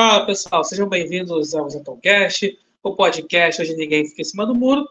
Fala 0.00 0.24
pessoal, 0.24 0.62
sejam 0.62 0.88
bem-vindos 0.88 1.56
ao 1.56 1.68
Zentalcast, 1.68 2.56
o 2.84 2.94
podcast 2.94 3.60
onde 3.60 3.74
ninguém 3.74 4.06
fica 4.06 4.20
em 4.20 4.24
cima 4.24 4.46
do 4.46 4.54
muro. 4.54 4.88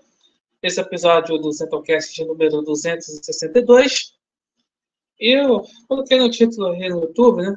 Esse 0.61 0.81
episódio 0.81 1.38
do 1.38 1.49
Zentalcast 1.49 2.13
de 2.13 2.25
número 2.25 2.61
262. 2.61 4.13
Eu 5.17 5.65
coloquei 5.88 6.20
no 6.20 6.29
título 6.29 6.71
aí 6.71 6.89
no 6.89 7.04
YouTube, 7.04 7.41
né? 7.41 7.55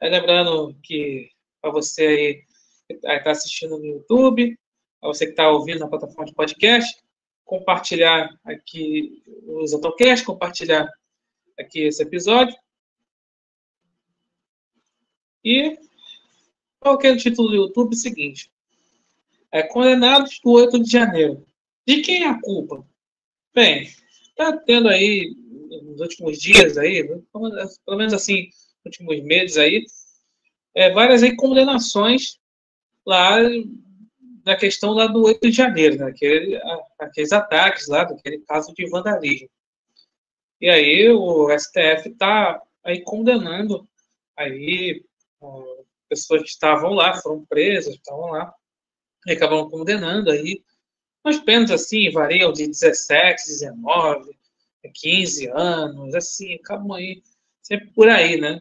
É, 0.00 0.08
lembrando 0.08 0.76
que 0.82 1.30
para 1.62 1.70
você 1.70 2.04
aí 2.04 2.44
que 2.88 3.06
está 3.06 3.30
assistindo 3.30 3.78
no 3.78 3.86
YouTube, 3.86 4.58
para 5.00 5.08
você 5.08 5.26
que 5.26 5.30
está 5.30 5.48
ouvindo 5.48 5.78
na 5.78 5.88
plataforma 5.88 6.24
de 6.24 6.34
podcast, 6.34 7.00
compartilhar 7.44 8.36
aqui 8.44 9.22
o 9.46 9.64
Zentalcast, 9.64 10.26
compartilhar 10.26 10.90
aqui 11.56 11.82
esse 11.82 12.02
episódio. 12.02 12.56
E 15.44 15.85
qual 16.86 16.98
que 16.98 17.08
é 17.08 17.16
título 17.16 17.48
do 17.48 17.56
YouTube? 17.56 17.96
Seguinte. 17.96 18.48
É 19.50 19.60
Condenados 19.60 20.38
do 20.38 20.52
8 20.52 20.84
de 20.84 20.88
janeiro. 20.88 21.44
De 21.84 22.00
quem 22.00 22.22
é 22.22 22.28
a 22.28 22.40
culpa? 22.40 22.86
Bem, 23.52 23.90
está 24.28 24.56
tendo 24.58 24.88
aí, 24.88 25.34
nos 25.82 26.00
últimos 26.00 26.38
dias 26.38 26.78
aí, 26.78 27.02
né, 27.02 27.20
pelo 27.32 27.98
menos 27.98 28.12
assim, 28.12 28.50
nos 28.84 28.98
últimos 28.98 29.20
meses 29.24 29.56
aí, 29.56 29.84
é, 30.76 30.92
várias 30.92 31.24
aí 31.24 31.34
condenações 31.34 32.38
lá 33.04 33.38
da 34.44 34.54
questão 34.54 34.92
lá 34.92 35.08
do 35.08 35.24
8 35.24 35.40
de 35.40 35.56
janeiro, 35.56 35.96
né, 35.96 36.06
aquele, 36.06 36.60
aqueles 37.00 37.32
ataques 37.32 37.88
lá, 37.88 38.04
daquele 38.04 38.38
caso 38.46 38.72
de 38.72 38.88
vandalismo. 38.88 39.48
E 40.60 40.68
aí 40.68 41.10
o 41.10 41.48
STF 41.58 42.10
está 42.10 42.62
aí 42.84 43.02
condenando 43.02 43.88
aí 44.36 45.02
pessoas 46.08 46.42
que 46.42 46.48
estavam 46.48 46.90
lá, 46.90 47.14
foram 47.20 47.44
presas, 47.44 47.94
estavam 47.94 48.30
lá, 48.30 48.52
e 49.26 49.32
acabam 49.32 49.68
condenando 49.68 50.30
aí. 50.30 50.62
As 51.24 51.38
penas, 51.38 51.70
assim, 51.70 52.10
variam 52.10 52.52
de 52.52 52.66
17, 52.66 53.46
19, 53.46 54.36
15 54.94 55.48
anos, 55.48 56.14
assim, 56.14 56.54
acabam 56.54 56.92
aí, 56.92 57.22
sempre 57.62 57.88
por 57.88 58.08
aí, 58.08 58.40
né? 58.40 58.60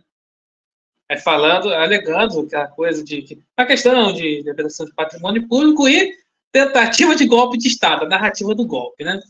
É 1.07 1.17
falando, 1.17 1.71
alegando 1.71 2.41
aquela 2.41 2.67
coisa 2.67 3.03
de, 3.03 3.21
de 3.21 3.43
a 3.55 3.65
questão 3.65 4.11
de 4.11 4.41
liberação 4.41 4.87
de 4.87 4.93
patrimônio 4.93 5.47
público 5.47 5.87
e 5.87 6.17
tentativa 6.51 7.15
de 7.15 7.27
golpe 7.27 7.57
de 7.59 7.67
Estado, 7.67 8.05
a 8.05 8.09
narrativa 8.09 8.55
do 8.55 8.65
golpe, 8.65 9.03
né? 9.03 9.21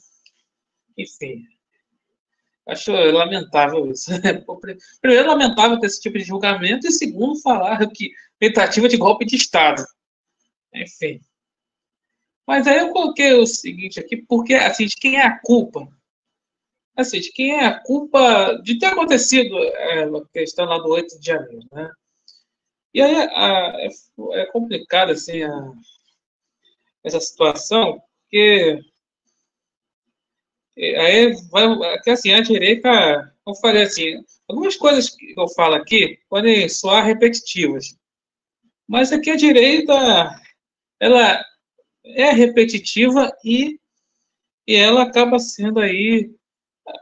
Enfim, 0.98 1.44
Acho 2.68 2.92
lamentável 2.92 3.92
isso. 3.92 4.10
Primeiro, 5.02 5.28
lamentável 5.28 5.80
ter 5.80 5.88
esse 5.88 6.02
tipo 6.02 6.18
de 6.18 6.24
julgamento, 6.24 6.88
e 6.88 6.92
segundo, 6.92 7.40
falar 7.42 7.88
que 7.92 8.12
tentativa 8.40 8.90
de 8.90 8.98
golpe 8.98 9.26
de 9.26 9.36
Estado. 9.36 9.86
Enfim. 10.74 11.22
Mas 12.48 12.68
aí 12.68 12.80
eu 12.80 12.92
coloquei 12.92 13.34
o 13.34 13.46
seguinte 13.46 14.00
aqui, 14.00 14.18
porque, 14.18 14.56
assim, 14.56 14.86
de 14.86 14.96
quem 14.96 15.18
é 15.18 15.26
a 15.26 15.40
culpa? 15.40 15.88
Assim, 16.96 17.20
de 17.20 17.32
quem 17.32 17.52
é 17.52 17.66
a 17.66 17.80
culpa 17.80 18.60
de 18.64 18.80
ter 18.80 18.88
acontecido 18.88 19.58
é, 19.58 20.04
a 20.04 20.26
questão 20.34 20.66
lá 20.66 20.78
do 20.78 20.90
8 20.90 21.20
de 21.20 21.26
janeiro, 21.26 21.68
né? 21.72 21.92
E 22.94 23.02
aí 23.02 23.16
a, 23.16 23.76
é, 23.80 23.90
é 24.42 24.46
complicado, 24.48 25.12
assim, 25.12 25.44
a, 25.44 25.72
essa 27.04 27.20
situação, 27.20 28.02
porque 28.22 28.80
Aí, 30.78 31.34
vai, 31.50 32.00
que 32.02 32.10
assim, 32.10 32.34
a 32.34 32.42
direita, 32.42 33.34
eu 33.48 33.56
falei 33.56 33.84
assim, 33.84 34.24
algumas 34.48 34.76
coisas 34.76 35.10
que 35.10 35.34
eu 35.38 35.48
falo 35.50 35.76
aqui 35.76 36.20
podem 36.30 36.68
soar 36.68 37.06
repetitivas, 37.06 37.98
mas 38.88 39.12
aqui 39.12 39.32
a 39.32 39.38
direita, 39.38 39.94
ela 41.00 41.44
é 42.04 42.32
repetitiva 42.32 43.36
e, 43.44 43.80
e 44.68 44.76
ela 44.76 45.04
acaba 45.04 45.40
sendo 45.40 45.80
aí 45.80 46.36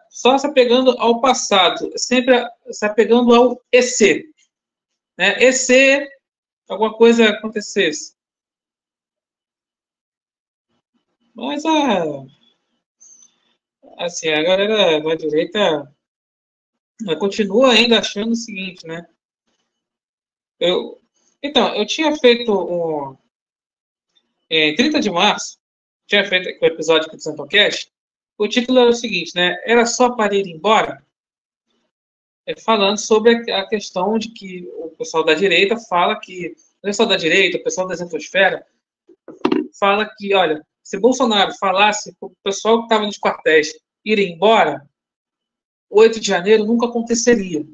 só 0.09 0.38
se 0.38 0.48
apegando 0.48 0.92
ao 1.00 1.19
passado, 1.19 1.92
sempre 1.98 2.36
se 2.72 2.86
apegando 2.86 3.34
ao 3.34 3.62
EC. 3.72 4.25
Né? 5.18 5.44
EC, 5.44 6.08
alguma 6.69 6.96
coisa 6.96 7.30
acontecesse. 7.30 8.16
Mas 11.36 11.66
a 11.66 12.06
assim, 13.98 14.30
a 14.30 14.42
galera 14.42 15.00
da 15.02 15.16
direita 15.16 15.94
continua 17.20 17.72
ainda 17.72 18.00
achando 18.00 18.31
o 18.31 18.36
seguinte, 18.36 18.86
né? 18.86 19.06
Eu, 20.59 21.02
então, 21.42 21.76
eu 21.76 21.86
tinha 21.86 22.16
feito 22.16 22.54
um. 22.54 23.18
Em 24.50 24.76
30 24.76 25.00
de 25.00 25.09
março, 25.09 25.58
tinha 26.08 26.24
feito 26.26 26.48
o 26.62 26.66
episódio 26.66 27.08
aqui 27.08 27.18
do 27.18 27.24
Santocast. 27.24 27.92
O 28.38 28.48
título 28.48 28.80
era 28.80 28.90
o 28.90 28.94
seguinte, 28.94 29.36
né? 29.36 29.58
Era 29.66 29.86
só 29.86 30.12
para 30.16 30.36
ir 30.36 30.48
embora? 30.48 31.04
É, 32.46 32.60
falando 32.60 32.98
sobre 32.98 33.52
a 33.52 33.68
questão 33.68 34.18
de 34.18 34.30
que 34.30 34.70
o 34.75 34.90
pessoal 34.92 35.24
da 35.24 35.34
direita 35.34 35.78
fala 35.78 36.20
que. 36.20 36.56
O 36.80 36.81
pessoal 36.88 37.08
da 37.08 37.16
direita, 37.16 37.58
o 37.58 37.64
pessoal 37.64 37.88
da 37.88 37.96
Zentosfera, 37.96 38.66
fala 39.80 40.10
que, 40.18 40.34
olha, 40.36 40.66
se 40.84 41.00
Bolsonaro 41.00 41.54
falasse 41.56 42.14
para 42.20 42.28
o 42.28 42.36
pessoal 42.44 42.80
que 42.80 42.84
estava 42.84 43.06
nos 43.06 43.18
quartéis 43.18 43.74
ir 44.04 44.20
embora, 44.20 44.88
8 45.90 46.20
de 46.20 46.28
janeiro 46.28 46.66
nunca 46.66 46.88
aconteceria. 46.88 47.66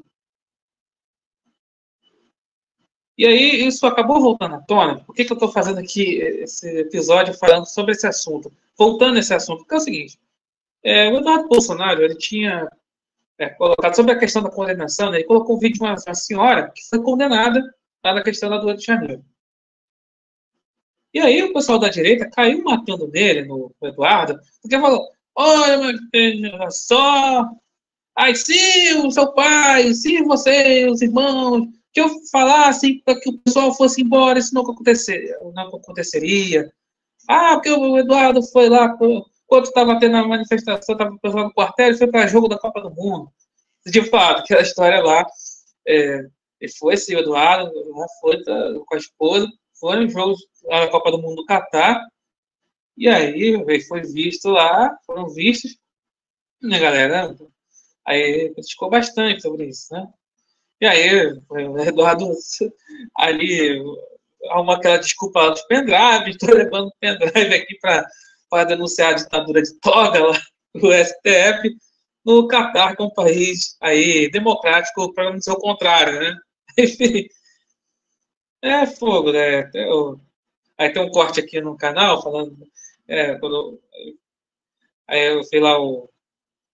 E 3.18 3.26
aí 3.26 3.66
isso 3.66 3.86
acabou 3.86 4.20
voltando 4.20 4.54
à 4.54 4.60
tona. 4.60 5.00
Por 5.00 5.14
que, 5.14 5.24
que 5.24 5.32
eu 5.32 5.34
estou 5.34 5.52
fazendo 5.52 5.78
aqui 5.78 6.16
esse 6.16 6.66
episódio 6.78 7.34
falando 7.34 7.66
sobre 7.66 7.92
esse 7.92 8.06
assunto? 8.06 8.50
Voltando 8.78 9.16
a 9.16 9.20
esse 9.20 9.34
assunto, 9.34 9.58
porque 9.58 9.74
é 9.74 9.76
o 9.76 9.80
seguinte: 9.80 10.18
é, 10.82 11.10
o 11.10 11.18
Eduardo 11.18 11.48
Bolsonaro 11.48 12.02
ele 12.02 12.14
tinha 12.14 12.70
é, 13.36 13.50
colocado 13.50 13.94
sobre 13.94 14.12
a 14.12 14.18
questão 14.18 14.42
da 14.42 14.50
condenação, 14.50 15.10
né, 15.10 15.18
ele 15.18 15.26
colocou 15.26 15.56
um 15.56 15.58
vídeo 15.58 15.74
de 15.74 15.82
uma, 15.82 15.94
uma 15.94 16.14
senhora 16.14 16.70
que 16.70 16.88
foi 16.88 17.02
condenada 17.02 17.60
lá 18.02 18.14
na 18.14 18.22
questão 18.22 18.48
do 18.48 18.66
8 18.66 18.78
de 18.78 18.86
janeiro. 18.86 19.24
E 21.12 21.20
aí 21.20 21.42
o 21.42 21.52
pessoal 21.52 21.78
da 21.78 21.88
direita 21.88 22.30
caiu 22.30 22.62
matando 22.62 23.08
nele, 23.08 23.44
no, 23.44 23.72
Eduardo, 23.82 24.38
porque 24.62 24.78
falou: 24.78 25.08
olha, 25.34 25.78
mas 26.58 26.86
só, 26.86 27.48
aí 28.16 28.34
se 28.36 28.94
o 29.04 29.10
seu 29.10 29.32
pai, 29.32 29.92
se 29.94 30.22
você, 30.22 30.86
os 30.88 31.02
irmãos, 31.02 31.68
que 31.92 32.00
eu 32.00 32.08
falasse 32.30 33.02
para 33.04 33.18
que 33.18 33.30
o 33.30 33.38
pessoal 33.38 33.74
fosse 33.74 34.02
embora, 34.02 34.38
isso 34.38 34.54
nunca 34.54 34.72
aconteceria. 34.72 35.36
Não 35.54 35.68
aconteceria. 35.68 36.72
Ah, 37.28 37.54
porque 37.54 37.70
o 37.70 37.98
Eduardo 37.98 38.42
foi 38.42 38.68
lá, 38.68 38.96
quando 39.46 39.64
estava 39.64 39.98
tendo 39.98 40.16
a 40.16 40.26
manifestação, 40.26 40.94
estava 40.94 41.18
pessoal 41.18 41.44
no 41.44 41.52
quartel, 41.52 41.88
ele 41.88 41.98
foi 41.98 42.06
para 42.06 42.26
jogo 42.26 42.48
da 42.48 42.58
Copa 42.58 42.80
do 42.80 42.90
Mundo. 42.90 43.30
De 43.86 44.02
fato, 44.04 44.40
aquela 44.40 44.62
história 44.62 45.02
lá, 45.02 45.26
é, 45.86 46.26
ele 46.60 46.72
foi, 46.78 46.96
sim, 46.96 47.16
o 47.16 47.18
Eduardo, 47.18 47.72
lá 47.90 48.06
foi 48.20 48.42
tá, 48.42 48.52
com 48.86 48.94
a 48.94 48.98
esposa, 48.98 49.48
foram 49.80 50.08
jogos 50.08 50.40
da 50.68 50.88
Copa 50.88 51.10
do 51.10 51.20
Mundo 51.20 51.36
do 51.36 51.46
Catar, 51.46 52.06
e 52.96 53.08
aí 53.08 53.64
foi 53.88 54.02
visto 54.02 54.50
lá, 54.50 54.94
foram 55.06 55.28
vistos, 55.28 55.76
né, 56.62 56.78
galera? 56.78 57.34
Aí 58.06 58.52
criticou 58.54 58.90
bastante 58.90 59.42
sobre 59.42 59.66
isso, 59.66 59.92
né? 59.94 60.06
E 60.80 60.86
aí, 60.86 61.08
Eduardo 61.86 62.26
ali 63.16 63.82
arrumou 64.48 64.74
aquela 64.74 64.98
desculpa 64.98 65.40
lá 65.40 65.50
dos 65.50 65.62
pendrive, 65.62 66.30
estou 66.30 66.54
levando 66.54 66.92
pendrive 66.98 67.54
aqui 67.54 67.78
para 67.80 68.64
denunciar 68.64 69.12
a 69.12 69.16
ditadura 69.16 69.62
de 69.62 69.78
toga 69.80 70.26
lá 70.26 70.40
do 70.74 70.92
STF 70.92 71.76
no 72.24 72.46
Catar, 72.48 72.96
que 72.96 73.02
é 73.02 73.04
um 73.04 73.10
país 73.10 73.76
aí 73.80 74.30
democrático, 74.30 75.12
para 75.14 75.30
não 75.30 75.38
dizer 75.38 75.52
o 75.52 75.56
contrário, 75.56 76.18
né? 76.20 76.36
Enfim, 76.78 77.26
é 78.62 78.86
fogo, 78.86 79.32
né? 79.32 79.70
Aí 80.78 80.90
tem 80.92 81.02
um 81.02 81.10
corte 81.10 81.40
aqui 81.40 81.60
no 81.60 81.76
canal 81.76 82.22
falando. 82.22 82.56
É, 83.06 83.36
quando, 83.38 83.80
aí 85.08 85.34
eu 85.34 85.42
sei 85.44 85.60
lá 85.60 85.80
o, 85.80 86.08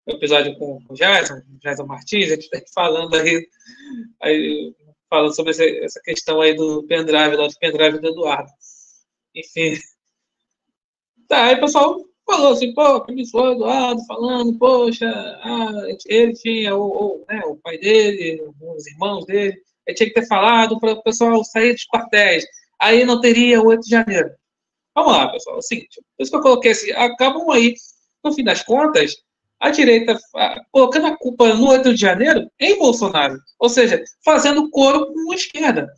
o 0.06 0.10
episódio 0.12 0.56
com 0.58 0.78
o 0.88 0.94
Jason, 0.94 1.42
Jason 1.62 1.86
Martins, 1.86 2.30
a 2.30 2.34
gente 2.34 2.50
tá 2.50 2.60
falando 2.74 3.14
aí, 3.16 3.48
aí 4.22 4.74
falando 5.10 5.34
sobre 5.34 5.50
essa, 5.52 6.00
questão 6.02 6.40
aí 6.40 6.54
do 6.54 6.84
pendrive, 6.84 7.36
lá 7.36 7.46
do 7.46 7.58
pendrive 7.58 7.98
do 7.98 8.08
Eduardo. 8.08 8.50
Enfim. 9.34 9.76
Tá, 11.28 11.46
aí 11.46 11.56
o 11.56 11.60
pessoal 11.60 11.98
falou 12.24 12.52
assim, 12.52 12.72
pô, 12.74 13.00
que 13.00 13.12
o 13.12 13.52
Eduardo 13.52 14.04
falando, 14.06 14.58
poxa, 14.58 15.08
ah, 15.42 15.72
ele 16.06 16.32
tinha, 16.34 16.74
ou 16.74 17.24
né, 17.28 17.40
o 17.46 17.56
pai 17.56 17.78
dele, 17.78 18.42
os 18.60 18.86
irmãos 18.86 19.24
dele, 19.26 19.60
ele 19.86 19.96
tinha 19.96 20.08
que 20.08 20.14
ter 20.14 20.26
falado 20.26 20.78
para 20.80 20.92
o 20.92 21.02
pessoal 21.02 21.42
sair 21.44 21.72
dos 21.72 21.86
quartéis. 21.86 22.44
Aí 22.80 23.04
não 23.04 23.20
teria 23.20 23.60
o 23.60 23.66
8 23.66 23.82
de 23.82 23.90
janeiro. 23.90 24.30
Vamos 24.94 25.12
lá, 25.12 25.28
pessoal. 25.28 25.56
É 25.56 25.58
o 25.58 25.62
seguinte, 25.62 26.02
por 26.16 26.22
isso 26.22 26.30
que 26.30 26.36
eu 26.36 26.42
coloquei 26.42 26.72
assim, 26.72 26.90
acabam 26.92 27.50
aí, 27.50 27.74
no 28.24 28.32
fim 28.32 28.42
das 28.42 28.62
contas, 28.62 29.14
a 29.60 29.70
direita 29.70 30.18
colocando 30.70 31.06
a 31.06 31.16
culpa 31.16 31.54
no 31.54 31.68
8 31.68 31.94
de 31.94 32.00
janeiro 32.00 32.50
em 32.58 32.78
Bolsonaro. 32.78 33.38
Ou 33.58 33.68
seja, 33.68 34.02
fazendo 34.24 34.70
coro 34.70 35.12
com 35.12 35.32
a 35.32 35.34
esquerda. 35.34 35.88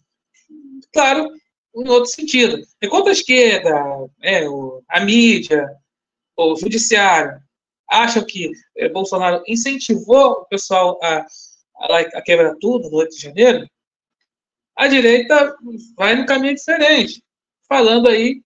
claro, 0.92 1.30
em 1.74 1.88
outro 1.88 2.10
sentido. 2.10 2.60
Enquanto 2.82 3.08
a 3.08 3.12
esquerda, 3.12 3.70
é, 4.22 4.44
a 4.88 5.00
mídia, 5.00 5.68
o 6.36 6.56
judiciário, 6.56 7.40
acham 7.88 8.24
que 8.24 8.50
é, 8.76 8.88
Bolsonaro 8.88 9.42
incentivou 9.46 10.32
o 10.32 10.44
pessoal 10.46 10.98
a, 11.02 11.26
a, 11.76 11.98
a 11.98 12.22
quebrar 12.22 12.54
tudo 12.60 12.90
no 12.90 12.98
8 12.98 13.14
de 13.14 13.22
janeiro, 13.22 13.68
a 14.78 14.86
direita 14.86 15.56
vai 15.96 16.14
no 16.14 16.24
caminho 16.24 16.54
diferente, 16.54 17.20
falando 17.68 18.08
aí, 18.08 18.40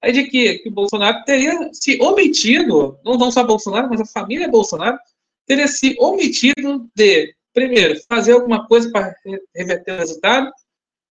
aí 0.00 0.12
de 0.12 0.24
que, 0.24 0.60
que 0.60 0.70
Bolsonaro 0.70 1.22
teria 1.24 1.52
se 1.74 2.00
omitido, 2.00 2.98
não, 3.04 3.18
não 3.18 3.30
só 3.30 3.44
Bolsonaro, 3.44 3.90
mas 3.90 4.00
a 4.00 4.06
família 4.06 4.48
Bolsonaro, 4.48 4.98
teria 5.46 5.68
se 5.68 5.94
omitido 6.00 6.90
de, 6.96 7.36
primeiro, 7.52 8.00
fazer 8.08 8.32
alguma 8.32 8.66
coisa 8.66 8.90
para 8.90 9.14
reverter 9.54 9.92
o 9.92 9.98
resultado, 9.98 10.50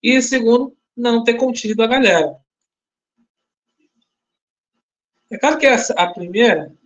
e 0.02 0.20
segundo, 0.20 0.76
não 0.94 1.24
ter 1.24 1.34
contido 1.34 1.82
a 1.82 1.86
galera. 1.86 2.36
É 5.30 5.38
claro 5.38 5.58
que 5.58 5.66
essa, 5.66 5.94
a 5.94 6.12
primeira. 6.12 6.76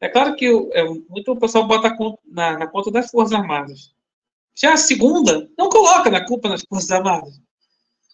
É 0.00 0.08
claro 0.08 0.34
que 0.34 0.46
é, 0.72 0.82
muito 0.84 1.32
o 1.32 1.38
pessoal 1.38 1.66
bota 1.66 1.94
na, 2.24 2.58
na 2.58 2.66
conta 2.66 2.90
das 2.90 3.10
Forças 3.10 3.38
Armadas. 3.38 3.94
Já 4.60 4.74
a 4.74 4.76
segunda, 4.76 5.48
não 5.58 5.68
coloca 5.70 6.10
na 6.10 6.26
culpa 6.26 6.48
nas 6.48 6.62
Forças 6.62 6.90
Armadas. 6.90 7.40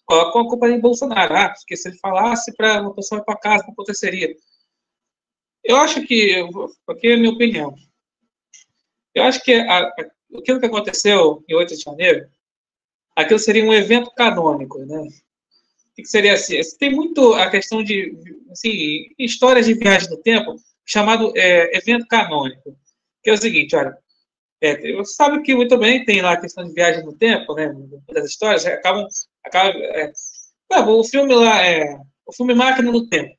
Coloca 0.04 0.38
a 0.38 0.48
culpa 0.48 0.68
em 0.68 0.80
Bolsonaro. 0.80 1.34
Ah, 1.34 1.48
porque 1.48 1.76
se 1.76 1.88
ele 1.88 1.98
falasse 1.98 2.54
para 2.54 2.80
uma 2.80 2.94
pessoa 2.94 3.20
ir 3.20 3.24
para 3.24 3.36
casa, 3.36 3.64
não 3.64 3.72
aconteceria. 3.72 4.34
Eu 5.64 5.76
acho 5.78 6.06
que, 6.06 6.36
aqui 6.88 7.08
é 7.08 7.14
a 7.14 7.16
minha 7.16 7.32
opinião, 7.32 7.74
eu 9.12 9.24
acho 9.24 9.42
que 9.42 9.54
a, 9.54 9.92
aquilo 10.38 10.60
que 10.60 10.66
aconteceu 10.66 11.42
em 11.48 11.54
8 11.54 11.74
de 11.74 11.82
janeiro, 11.82 12.28
aquilo 13.16 13.38
seria 13.38 13.64
um 13.64 13.74
evento 13.74 14.12
canônico, 14.12 14.78
né? 14.84 15.00
O 15.00 15.94
que 15.96 16.04
seria 16.04 16.34
assim? 16.34 16.60
Tem 16.78 16.94
muito 16.94 17.34
a 17.34 17.50
questão 17.50 17.82
de, 17.82 18.14
assim, 18.50 19.08
histórias 19.18 19.66
de 19.66 19.74
viagem 19.74 20.10
no 20.10 20.18
tempo, 20.18 20.54
chamado 20.84 21.32
é, 21.34 21.76
evento 21.76 22.06
canônico, 22.06 22.78
que 23.24 23.30
é 23.30 23.32
o 23.32 23.38
seguinte, 23.38 23.74
olha, 23.74 23.96
é, 24.60 24.92
você 24.94 25.12
sabe 25.14 25.42
que 25.42 25.54
muito 25.54 25.76
bem 25.76 26.04
tem 26.04 26.22
lá 26.22 26.32
a 26.32 26.40
questão 26.40 26.64
de 26.64 26.72
viagem 26.72 27.04
no 27.04 27.12
tempo, 27.12 27.54
né? 27.54 27.74
Das 28.12 28.24
histórias 28.24 28.64
acabam, 28.64 29.06
acabam 29.44 29.82
é, 29.82 30.12
o 30.70 31.04
filme 31.04 31.34
lá 31.34 31.64
é 31.64 31.98
o 32.24 32.32
filme 32.32 32.54
Máquina 32.54 32.90
no 32.90 33.06
Tempo. 33.08 33.36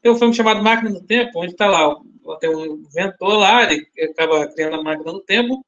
Tem 0.00 0.12
um 0.12 0.18
filme 0.18 0.34
chamado 0.34 0.62
Máquina 0.62 0.90
no 0.90 1.02
Tempo, 1.02 1.40
onde 1.40 1.52
está 1.52 1.66
lá 1.66 1.96
tem 2.38 2.54
um 2.54 2.76
inventor 2.76 3.38
lá, 3.38 3.64
ele 3.64 3.86
acaba 4.10 4.46
criando 4.48 4.76
a 4.76 4.82
máquina 4.82 5.12
no 5.12 5.20
tempo 5.20 5.64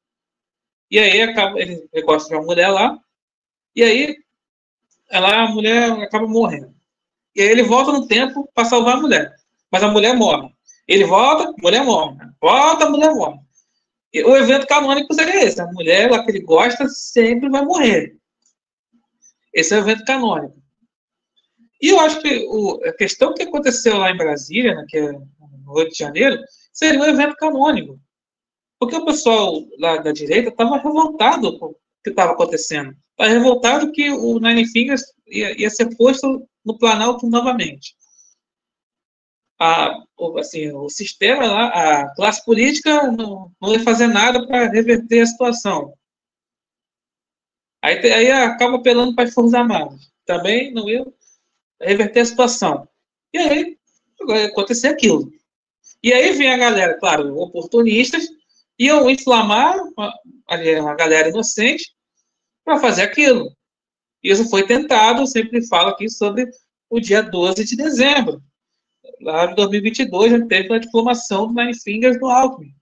e 0.89 0.99
aí 0.99 1.21
acaba 1.21 1.59
ele, 1.59 1.87
ele 1.91 2.05
gosta 2.05 2.29
de 2.29 2.35
uma 2.35 2.45
mulher 2.45 2.69
lá 2.69 2.97
e 3.75 3.83
aí 3.83 4.15
ela 5.09 5.43
a 5.43 5.47
mulher 5.49 5.91
acaba 6.01 6.27
morrendo. 6.27 6.73
E 7.35 7.41
aí 7.41 7.49
ele 7.49 7.63
volta 7.63 7.91
no 7.91 8.07
tempo 8.07 8.49
para 8.53 8.65
salvar 8.65 8.95
a 8.95 9.01
mulher, 9.01 9.35
mas 9.69 9.83
a 9.83 9.89
mulher 9.89 10.15
morre. 10.15 10.49
Ele 10.87 11.03
volta, 11.03 11.49
a 11.49 11.53
mulher 11.61 11.83
morre. 11.83 12.17
Volta, 12.39 12.85
a 12.85 12.89
mulher 12.89 13.13
morre 13.13 13.44
o 14.23 14.35
evento 14.37 14.67
canônico 14.67 15.13
seria 15.13 15.43
esse. 15.43 15.61
A 15.61 15.67
mulher 15.67 16.09
lá 16.09 16.23
que 16.23 16.31
ele 16.31 16.41
gosta 16.41 16.87
sempre 16.87 17.49
vai 17.49 17.63
morrer. 17.63 18.15
Esse 19.53 19.73
é 19.73 19.77
o 19.77 19.81
evento 19.81 20.05
canônico. 20.05 20.55
E 21.81 21.89
eu 21.89 21.99
acho 21.99 22.21
que 22.21 22.45
o, 22.47 22.81
a 22.85 22.93
questão 22.93 23.33
que 23.33 23.43
aconteceu 23.43 23.97
lá 23.97 24.11
em 24.11 24.17
Brasília, 24.17 24.75
né, 24.75 24.85
que 24.87 24.97
é 24.97 25.11
no 25.11 25.25
8 25.67 25.91
de 25.91 25.97
janeiro, 25.97 26.41
seria 26.71 26.99
um 26.99 27.05
evento 27.05 27.35
canônico. 27.35 27.99
Porque 28.79 28.95
o 28.95 29.05
pessoal 29.05 29.61
lá 29.79 29.97
da 29.97 30.11
direita 30.11 30.49
estava 30.49 30.77
revoltado 30.77 31.57
com 31.57 31.67
o 31.67 31.75
que 32.03 32.09
estava 32.09 32.33
acontecendo. 32.33 32.95
Estava 33.11 33.37
revoltado 33.37 33.91
que 33.91 34.09
o 34.09 34.39
Nine 34.39 34.67
Fingers 34.67 35.03
ia, 35.27 35.59
ia 35.59 35.69
ser 35.69 35.95
posto 35.95 36.47
no 36.63 36.77
Planalto 36.77 37.27
novamente 37.27 37.95
a, 39.59 40.03
assim, 40.39 40.71
o 40.71 40.89
sistema 40.89 41.45
lá, 41.45 41.67
a 41.67 42.15
classe 42.15 42.43
política 42.43 43.11
não, 43.11 43.51
não 43.61 43.73
ia 43.73 43.83
fazer 43.83 44.07
nada 44.07 44.45
para 44.45 44.69
reverter 44.69 45.21
a 45.21 45.25
situação. 45.25 45.93
Aí, 47.81 47.99
aí 48.11 48.31
acaba 48.31 48.77
apelando 48.77 49.15
para 49.15 49.25
as 49.25 49.33
Forças 49.33 49.53
Armadas. 49.53 50.11
Também 50.25 50.73
não 50.73 50.89
ia 50.89 51.05
reverter 51.81 52.21
a 52.21 52.25
situação. 52.25 52.89
E 53.33 53.37
aí 53.37 53.77
acontecer 54.45 54.87
aquilo. 54.87 55.31
E 56.01 56.11
aí 56.11 56.33
vem 56.33 56.51
a 56.51 56.57
galera, 56.57 56.97
claro, 56.99 57.37
oportunistas, 57.37 58.27
iam 58.77 59.09
inflamar 59.09 59.77
a, 59.97 60.13
a 60.47 60.95
galera 60.95 61.29
inocente 61.29 61.93
para 62.63 62.79
fazer 62.79 63.03
aquilo. 63.03 63.55
Isso 64.23 64.49
foi 64.49 64.65
tentado, 64.65 65.27
sempre 65.27 65.65
falo 65.67 65.89
aqui 65.89 66.09
sobre 66.09 66.49
o 66.89 66.99
dia 66.99 67.21
12 67.21 67.63
de 67.63 67.75
dezembro 67.75 68.41
lá 69.21 69.51
em 69.51 69.55
2022 69.55 70.33
a 70.33 70.37
gente 70.37 70.47
teve 70.47 70.73
a 70.73 70.79
diplomação 70.79 71.47
do 71.47 71.53
Nine 71.53 71.79
Fingers 71.79 72.19
no 72.19 72.29
Alckmin. 72.29 72.73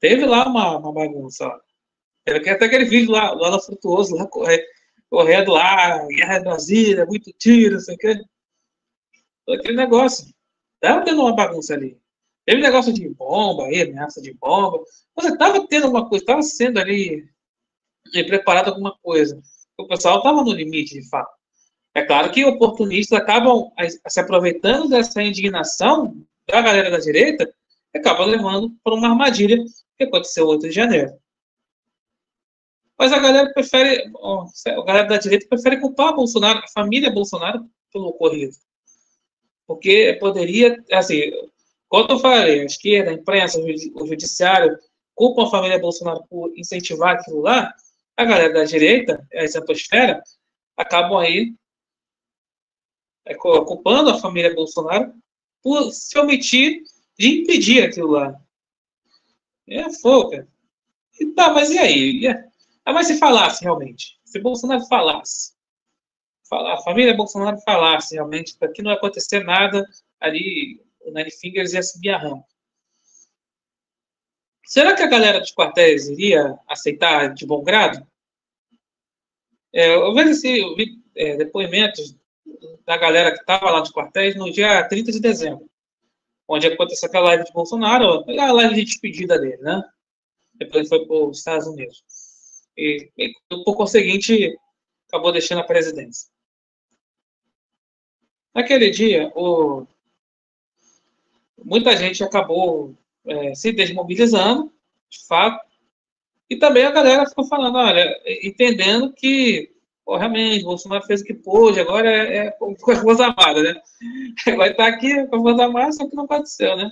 Teve 0.00 0.26
lá 0.26 0.46
uma, 0.46 0.78
uma 0.78 0.92
bagunça. 0.92 1.48
Teve 2.24 2.50
até 2.50 2.66
aquele 2.66 2.84
vídeo 2.84 3.12
lá, 3.12 3.32
lá 3.32 3.50
no 3.50 3.62
Frutuoso, 3.62 4.14
lá 4.14 4.28
correndo 5.08 5.52
lá, 5.52 6.06
Guerra 6.06 6.40
Brasília, 6.40 7.06
muito 7.06 7.32
tiro, 7.32 7.74
não 7.74 7.80
sei 7.80 7.94
o 7.94 7.98
quê. 7.98 8.20
Aquele 9.48 9.76
negócio. 9.76 10.32
Tava 10.80 11.04
tendo 11.04 11.20
uma 11.20 11.34
bagunça 11.34 11.74
ali. 11.74 12.00
Teve 12.44 12.60
negócio 12.60 12.92
de 12.92 13.08
bomba 13.08 13.66
aí, 13.66 13.82
ameaça 13.82 14.20
de 14.20 14.34
bomba. 14.34 14.82
Você 15.14 15.36
tava 15.36 15.66
tendo 15.68 15.88
uma 15.88 16.08
coisa, 16.08 16.24
tava 16.24 16.42
sendo 16.42 16.78
ali 16.80 17.28
preparado 18.26 18.68
alguma 18.68 18.96
coisa. 18.98 19.40
O 19.78 19.86
pessoal 19.86 20.22
tava 20.22 20.42
no 20.42 20.52
limite, 20.52 21.00
de 21.00 21.08
fato. 21.08 21.32
É 21.94 22.02
claro 22.02 22.30
que 22.32 22.44
oportunistas 22.44 23.18
acabam 23.18 23.70
se 24.08 24.20
aproveitando 24.20 24.88
dessa 24.88 25.22
indignação 25.22 26.16
da 26.48 26.60
galera 26.60 26.90
da 26.90 26.98
direita 26.98 27.52
e 27.94 27.98
acabam 27.98 28.26
levando 28.26 28.74
para 28.82 28.94
uma 28.94 29.08
armadilha 29.08 29.58
que 29.98 30.04
aconteceu 30.04 30.46
8 30.46 30.68
de 30.68 30.72
janeiro. 30.72 31.12
Mas 32.98 33.12
a 33.12 33.18
galera 33.18 33.52
prefere, 33.52 34.10
a 34.66 34.84
galera 34.84 35.08
da 35.08 35.18
direita 35.18 35.46
prefere 35.48 35.80
culpar 35.80 36.14
Bolsonaro, 36.14 36.60
a 36.60 36.68
família 36.68 37.10
Bolsonaro 37.10 37.68
pelo 37.92 38.08
ocorrido. 38.08 38.56
Porque 39.66 40.16
poderia, 40.18 40.82
assim, 40.92 41.30
quando 41.88 42.12
eu 42.12 42.18
falei, 42.18 42.60
a 42.60 42.64
esquerda, 42.64 43.10
a 43.10 43.14
imprensa, 43.14 43.60
o 43.60 44.06
judiciário 44.06 44.78
culpam 45.14 45.44
a 45.44 45.50
família 45.50 45.78
Bolsonaro 45.78 46.24
por 46.28 46.52
incentivar 46.56 47.16
aquilo 47.16 47.40
lá, 47.40 47.74
a 48.16 48.24
galera 48.24 48.52
da 48.52 48.64
direita, 48.64 49.26
a 49.34 49.46
centrosfera, 49.46 50.22
acabam 50.76 51.18
aí 51.18 51.54
é, 53.24 53.34
culpando 53.34 54.10
a 54.10 54.18
família 54.18 54.54
Bolsonaro 54.54 55.14
por 55.62 55.92
se 55.92 56.18
omitir 56.18 56.82
de 57.18 57.42
impedir 57.42 57.84
aquilo 57.84 58.10
lá. 58.12 58.40
É 59.68 59.90
fogo, 59.90 60.30
cara. 60.30 60.48
E 61.20 61.26
tá, 61.34 61.52
mas 61.52 61.70
e 61.70 61.78
aí? 61.78 62.26
Ah, 62.84 62.92
mas 62.92 63.06
se 63.06 63.18
falasse 63.18 63.62
realmente, 63.62 64.18
se 64.24 64.40
Bolsonaro 64.40 64.84
falasse, 64.86 65.52
a 66.50 66.78
família 66.82 67.14
Bolsonaro 67.14 67.58
falasse 67.60 68.14
realmente 68.14 68.56
para 68.58 68.72
que 68.72 68.82
não 68.82 68.90
ia 68.90 68.96
acontecer 68.96 69.44
nada 69.44 69.88
ali, 70.20 70.84
o 71.00 71.12
Nine 71.12 71.30
Fingers 71.30 71.72
ia 71.72 71.82
subir 71.82 72.10
a 72.10 72.18
rampa. 72.18 72.44
Será 74.66 74.96
que 74.96 75.02
a 75.02 75.06
galera 75.06 75.38
dos 75.38 75.52
quartéis 75.52 76.08
iria 76.08 76.58
aceitar 76.66 77.34
de 77.34 77.46
bom 77.46 77.62
grado? 77.62 78.06
É, 79.72 79.94
eu 79.94 80.12
vejo 80.14 80.30
esse, 80.30 80.60
eu 80.60 80.74
vi, 80.74 81.02
é, 81.14 81.36
depoimentos 81.36 82.16
da 82.84 82.96
galera 82.96 83.32
que 83.32 83.40
estava 83.40 83.70
lá 83.70 83.80
nos 83.80 83.92
quartéis 83.92 84.36
no 84.36 84.50
dia 84.50 84.86
30 84.88 85.12
de 85.12 85.20
dezembro, 85.20 85.70
onde 86.48 86.66
aconteceu 86.66 87.08
aquela 87.08 87.26
live 87.26 87.44
de 87.44 87.52
Bolsonaro, 87.52 88.24
a 88.28 88.52
live 88.52 88.74
de 88.74 88.84
despedida 88.84 89.38
dele, 89.38 89.62
né? 89.62 89.82
Depois 90.54 90.80
ele 90.80 90.88
foi 90.88 91.06
para 91.06 91.16
os 91.16 91.38
Estados 91.38 91.66
Unidos. 91.66 92.02
E, 92.76 93.10
e, 93.16 93.32
por 93.64 93.76
conseguinte, 93.76 94.56
acabou 95.08 95.32
deixando 95.32 95.60
a 95.60 95.64
presidência. 95.64 96.30
Naquele 98.54 98.90
dia, 98.90 99.32
o, 99.34 99.86
muita 101.64 101.96
gente 101.96 102.22
acabou 102.22 102.94
é, 103.24 103.54
se 103.54 103.72
desmobilizando, 103.72 104.72
de 105.08 105.26
fato, 105.26 105.64
e 106.50 106.56
também 106.56 106.84
a 106.84 106.90
galera 106.90 107.26
ficou 107.26 107.46
falando, 107.46 107.78
olha, 107.78 108.20
entendendo 108.42 109.12
que 109.12 109.72
Pô, 110.04 110.16
realmente, 110.16 110.64
Bolsonaro 110.64 111.04
fez 111.06 111.20
o 111.20 111.24
que 111.24 111.34
pôde, 111.34 111.80
agora 111.80 112.08
é, 112.10 112.46
é 112.48 112.50
com 112.52 112.72
a 112.72 112.96
Força 112.96 113.26
Armada, 113.26 113.62
né? 113.62 113.80
Vai 114.56 114.70
estar 114.70 114.88
aqui 114.88 115.26
com 115.26 115.36
a 115.36 115.40
Força 115.40 115.62
Armada, 115.62 115.92
só 115.92 116.08
que 116.08 116.16
não 116.16 116.24
aconteceu, 116.24 116.76
né? 116.76 116.90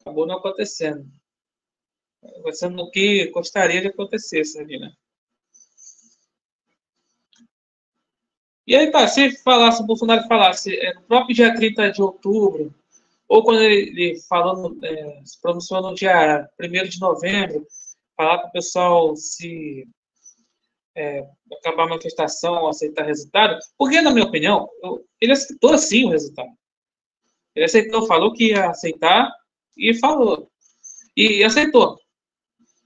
Acabou 0.00 0.26
não 0.26 0.38
acontecendo. 0.38 1.06
Acontecendo 2.22 2.80
o 2.82 2.90
que 2.90 3.30
gostaria 3.30 3.80
de 3.80 3.88
acontecesse 3.88 4.58
ali, 4.58 4.78
né? 4.78 4.92
E 8.66 8.76
aí, 8.76 8.90
tá, 8.90 9.06
se 9.08 9.36
falasse, 9.42 9.82
o 9.82 9.86
Bolsonaro 9.86 10.26
falasse 10.28 10.76
é, 10.76 10.94
no 10.94 11.02
próprio 11.02 11.34
dia 11.34 11.54
30 11.54 11.90
de 11.90 12.02
outubro, 12.02 12.74
ou 13.28 13.42
quando 13.44 13.62
ele, 13.62 13.90
ele 13.90 14.20
falando, 14.28 14.78
é, 14.84 15.22
se 15.24 15.40
pronunciou 15.40 15.82
no 15.82 15.94
dia 15.94 16.48
1 16.60 16.88
de 16.88 17.00
novembro, 17.00 17.66
falar 18.16 18.38
para 18.38 18.48
o 18.48 18.52
pessoal 18.52 19.16
se 19.16 19.88
é, 20.96 21.24
acabar 21.58 21.84
a 21.84 21.88
manifestação, 21.88 22.66
aceitar 22.66 23.06
resultado, 23.06 23.58
porque, 23.78 24.00
na 24.00 24.10
minha 24.10 24.26
opinião, 24.26 24.68
ele 25.20 25.32
aceitou 25.32 25.76
sim 25.78 26.04
o 26.04 26.10
resultado. 26.10 26.50
Ele 27.54 27.64
aceitou, 27.64 28.06
falou 28.06 28.32
que 28.32 28.48
ia 28.48 28.70
aceitar 28.70 29.30
e 29.76 29.94
falou. 29.94 30.48
E 31.16 31.42
aceitou. 31.42 31.98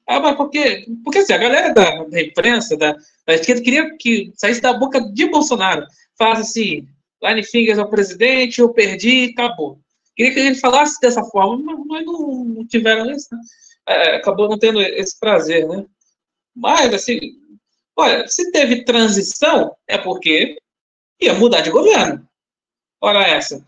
Ah, 0.06 0.20
mas 0.20 0.36
por 0.36 0.50
quê? 0.50 0.84
Porque 1.02 1.18
assim, 1.18 1.32
a 1.32 1.38
galera 1.38 1.72
da, 1.72 2.04
da 2.04 2.20
imprensa, 2.20 2.76
da, 2.76 2.94
da 3.26 3.34
esquerda, 3.34 3.62
queria 3.62 3.96
que 3.96 4.32
saísse 4.36 4.60
da 4.60 4.74
boca 4.74 5.00
de 5.00 5.26
Bolsonaro. 5.28 5.86
Falasse 6.18 6.42
assim, 6.42 6.88
Line 7.22 7.42
Fingers 7.42 7.78
é 7.78 7.82
o 7.82 7.88
presidente, 7.88 8.60
eu 8.60 8.72
perdi, 8.72 9.32
acabou. 9.32 9.78
Queria 10.14 10.32
que 10.32 10.40
ele 10.40 10.54
falasse 10.56 11.00
dessa 11.00 11.24
forma, 11.24 11.58
mas, 11.58 11.86
mas 11.86 12.04
não, 12.04 12.44
não, 12.44 12.66
tiveram 12.66 13.10
isso, 13.10 13.28
né? 13.34 13.40
é, 13.88 14.16
acabou 14.16 14.48
não 14.48 14.58
tendo 14.58 14.80
esse 14.80 15.18
prazer, 15.18 15.66
né? 15.66 15.84
Mas, 16.54 16.92
assim, 16.94 17.18
olha, 17.96 18.26
se 18.28 18.50
teve 18.50 18.84
transição, 18.84 19.74
é 19.88 19.98
porque 19.98 20.56
ia 21.20 21.34
mudar 21.34 21.60
de 21.60 21.70
governo. 21.70 22.26
Ora 23.00 23.22
essa. 23.22 23.64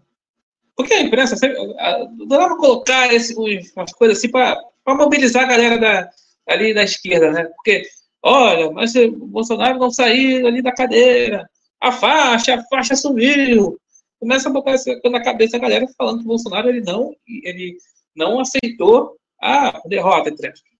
Porque 0.76 0.92
a 0.94 1.00
imprensa 1.00 1.36
sempre 1.36 1.58
adorava 1.78 2.56
colocar 2.56 3.12
esse, 3.12 3.34
umas 3.34 3.92
coisas 3.92 4.18
assim 4.18 4.30
para 4.30 4.62
mobilizar 4.86 5.44
a 5.44 5.48
galera 5.48 5.78
da, 5.78 6.10
ali 6.46 6.74
da 6.74 6.82
esquerda, 6.82 7.30
né? 7.30 7.44
Porque, 7.44 7.86
olha, 8.22 8.70
mas 8.70 8.94
o 8.94 9.10
Bolsonaro 9.10 9.78
não 9.78 9.90
saiu 9.90 10.46
ali 10.46 10.62
da 10.62 10.72
cadeira, 10.72 11.48
a 11.80 11.92
faixa, 11.92 12.54
a 12.54 12.64
faixa 12.64 12.94
sumiu. 12.94 13.78
Começa 14.20 14.48
a 14.48 14.52
botar 14.52 14.76
na 15.10 15.22
cabeça 15.22 15.56
a 15.56 15.60
galera 15.60 15.86
falando 15.96 16.18
que 16.18 16.24
o 16.24 16.28
Bolsonaro 16.28 16.68
ele 16.68 16.80
não, 16.80 17.14
ele 17.26 17.76
não 18.14 18.40
aceitou 18.40 19.16
a 19.40 19.80
derrota, 19.86 20.30
entre 20.30 20.48
aspas. 20.48 20.75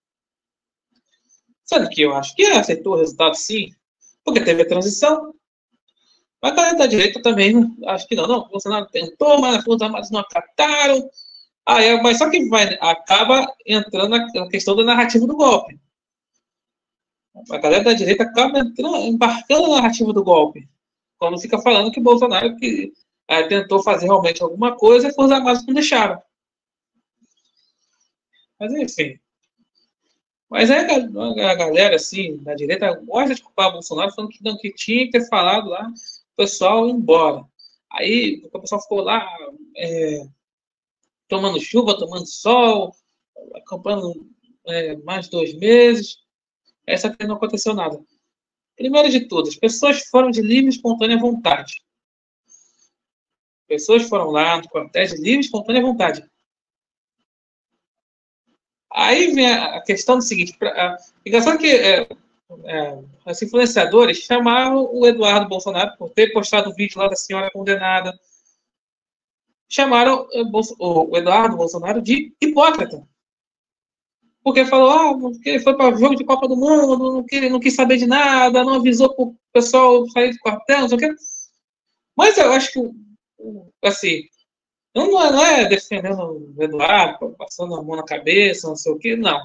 Sendo 1.67 1.89
que 1.89 2.03
eu 2.03 2.15
acho 2.15 2.35
que 2.35 2.45
aceitou 2.45 2.95
o 2.95 2.99
resultado 2.99 3.35
sim, 3.35 3.75
porque 4.25 4.41
teve 4.41 4.63
a 4.63 4.69
transição. 4.69 5.35
Mas 6.41 6.53
a 6.53 6.55
galera 6.55 6.79
da 6.79 6.87
direita 6.87 7.21
também, 7.21 7.77
acho 7.87 8.07
que 8.07 8.15
não, 8.15 8.29
não. 8.29 8.39
O 8.39 8.49
Bolsonaro 8.49 8.87
tentou, 8.87 9.41
mas 9.41 9.57
as 9.57 9.65
Forças 9.65 9.83
Armadas 9.83 10.11
não 10.11 10.21
acataram. 10.21 11.11
Ah, 11.67 11.83
é, 11.83 12.01
mas 12.01 12.19
só 12.19 12.31
que 12.31 12.49
vai, 12.49 12.79
acaba 12.81 13.53
entrando 13.67 14.11
na 14.11 14.49
questão 14.49 14.77
da 14.77 14.85
narrativa 14.85 15.27
do 15.27 15.37
golpe. 15.37 15.79
A 17.51 17.59
galera 17.59 17.85
da 17.85 17.93
direita 17.93 18.23
acaba 18.23 18.61
entrando, 18.61 18.97
embarcando 18.99 19.69
na 19.69 19.77
narrativa 19.77 20.13
do 20.13 20.23
golpe. 20.23 20.69
Quando 21.19 21.41
fica 21.41 21.59
falando 21.59 21.91
que 21.91 22.01
Bolsonaro 22.01 22.57
que, 22.57 22.93
é, 23.29 23.43
tentou 23.49 23.83
fazer 23.83 24.07
realmente 24.07 24.43
alguma 24.43 24.77
coisa 24.77 25.07
e 25.07 25.11
as 25.11 25.17
Forças 25.17 25.33
Armadas 25.33 25.67
não 25.67 25.75
deixaram. 25.75 26.23
Mas 28.61 28.73
enfim. 28.73 29.19
Mas 30.49 30.71
é 30.71 30.79
a, 30.79 31.51
a 31.51 31.55
galera, 31.55 31.97
assim, 31.97 32.37
da 32.39 32.55
direita, 32.55 32.95
gosta 33.05 33.35
de 33.35 33.43
culpar 33.43 33.73
Bolsonaro, 33.73 34.13
falando 34.13 34.31
que 34.31 34.45
não 34.45 34.57
que 34.57 34.73
tinha 34.73 35.05
que 35.07 35.13
ter 35.13 35.29
falado 35.29 35.69
lá, 35.69 35.87
o 35.87 36.37
pessoal 36.37 36.89
ir 36.89 36.93
embora. 36.93 37.45
Aí 37.91 38.43
o 38.53 38.61
pessoal 38.61 38.81
ficou 38.81 39.01
lá 39.01 39.27
é, 39.77 40.27
tomando 41.29 41.61
chuva, 41.61 41.99
tomando 41.99 42.27
sol, 42.27 42.95
acampando 43.55 44.29
é, 44.67 44.97
mais 44.99 45.29
dois 45.29 45.55
meses. 45.55 46.19
Essa 46.87 47.09
aqui 47.09 47.27
não 47.27 47.37
aconteceu 47.37 47.75
nada. 47.75 48.01
Primeiro 48.77 49.09
de 49.11 49.27
tudo, 49.27 49.49
as 49.49 49.57
pessoas 49.57 50.05
foram 50.07 50.31
de 50.31 50.43
livre 50.43 50.67
e 50.67 50.69
espontânea 50.69 51.19
vontade. 51.19 51.83
Pessoas 53.67 54.09
foram 54.09 54.31
lá 54.31 54.59
no 54.59 54.69
quartel 54.69 55.07
de 55.07 55.17
livre 55.17 55.39
e 55.39 55.41
espontânea 55.41 55.83
vontade. 55.83 56.25
Aí 58.97 59.31
vem 59.35 59.47
a 59.53 59.83
questão 59.83 60.17
do 60.17 60.25
seguinte: 60.25 60.57
pra, 60.59 60.97
engraçado 61.25 61.59
que 61.59 61.67
é, 61.67 62.09
é, 62.65 62.99
os 63.27 63.43
influenciadores 63.43 64.17
chamaram 64.19 64.89
o 64.91 65.07
Eduardo 65.07 65.47
Bolsonaro 65.47 65.95
por 65.99 66.09
ter 66.11 66.33
postado 66.33 66.71
o 66.71 66.75
vídeo 66.75 66.99
lá 66.99 67.07
da 67.07 67.15
senhora 67.15 67.51
condenada. 67.51 68.19
Chamaram 69.69 70.27
o 70.79 71.17
Eduardo 71.17 71.57
Bolsonaro 71.57 72.01
de 72.01 72.35
hipócrita. 72.41 73.07
Porque 74.43 74.65
falou, 74.65 74.91
ah, 74.91 75.19
porque 75.19 75.49
ele 75.49 75.61
foi 75.61 75.77
para 75.77 75.95
o 75.95 75.99
jogo 75.99 76.15
de 76.15 76.25
Copa 76.25 76.47
do 76.47 76.57
Mundo, 76.57 76.97
não, 76.97 77.25
quis, 77.25 77.51
não 77.51 77.61
quis 77.61 77.75
saber 77.75 77.97
de 77.97 78.07
nada, 78.07 78.65
não 78.65 78.75
avisou 78.75 79.13
para 79.13 79.25
o 79.25 79.37
pessoal 79.53 80.09
sair 80.11 80.31
do 80.33 80.39
quartel, 80.39 80.83
não 80.83 80.89
sei 80.89 80.97
o 80.97 81.01
quê. 81.01 81.15
Mas 82.17 82.39
eu 82.39 82.53
acho 82.53 82.73
que, 82.73 82.81
assim, 83.83 84.23
não 84.97 85.23
é, 85.23 85.31
não 85.31 85.45
é 85.45 85.65
defendendo 85.67 86.55
o 86.57 86.63
Eduardo, 86.63 87.35
passando 87.37 87.75
a 87.75 87.83
mão 87.83 87.97
na 87.97 88.03
cabeça, 88.03 88.69
não 88.69 88.77
sei 88.77 88.93
o 88.93 88.99
quê, 88.99 89.15
não. 89.15 89.41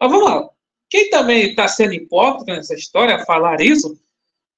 Mas 0.00 0.10
vamos 0.10 0.24
lá. 0.24 0.48
Quem 0.88 1.10
também 1.10 1.50
está 1.50 1.68
sendo 1.68 1.92
hipócrita 1.92 2.54
nessa 2.54 2.74
história, 2.74 3.16
a 3.16 3.26
falar 3.26 3.60
isso, 3.60 3.98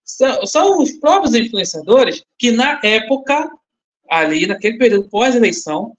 são, 0.04 0.46
são, 0.46 0.78
os 0.78 0.92
próprios 0.92 1.34
influenciadores 1.34 2.24
que, 2.38 2.52
na 2.52 2.80
época, 2.84 3.50
ali, 4.08 4.46
naquele 4.46 4.78
período 4.78 5.08
pós-eleição, 5.08 5.92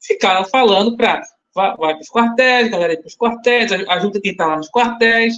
ficaram 0.00 0.44
falando 0.44 0.96
para 0.96 1.22
vai, 1.54 1.76
vai 1.76 1.94
para 1.94 2.02
os 2.02 2.08
quartéis, 2.08 2.70
galera 2.70 2.96
para 2.96 3.06
os 3.06 3.16
quartéis, 3.16 3.72
ajuda 3.72 4.20
quem 4.20 4.32
está 4.32 4.46
lá 4.46 4.56
nos 4.56 4.70
quartéis. 4.70 5.34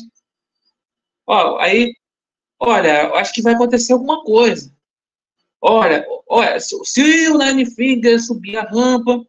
Ó, 1.27 1.59
aí, 1.59 1.95
olha, 2.59 3.13
acho 3.15 3.33
que 3.33 3.43
vai 3.43 3.55
acontecer 3.55 3.93
alguma 3.93 4.23
coisa. 4.25 4.73
Olha, 5.61 6.07
olha, 6.27 6.59
se 6.59 7.29
o 7.29 7.39
Nine 7.39 7.67
Finger 7.67 8.21
subir 8.21 8.57
a 8.57 8.63
rampa, 8.63 9.25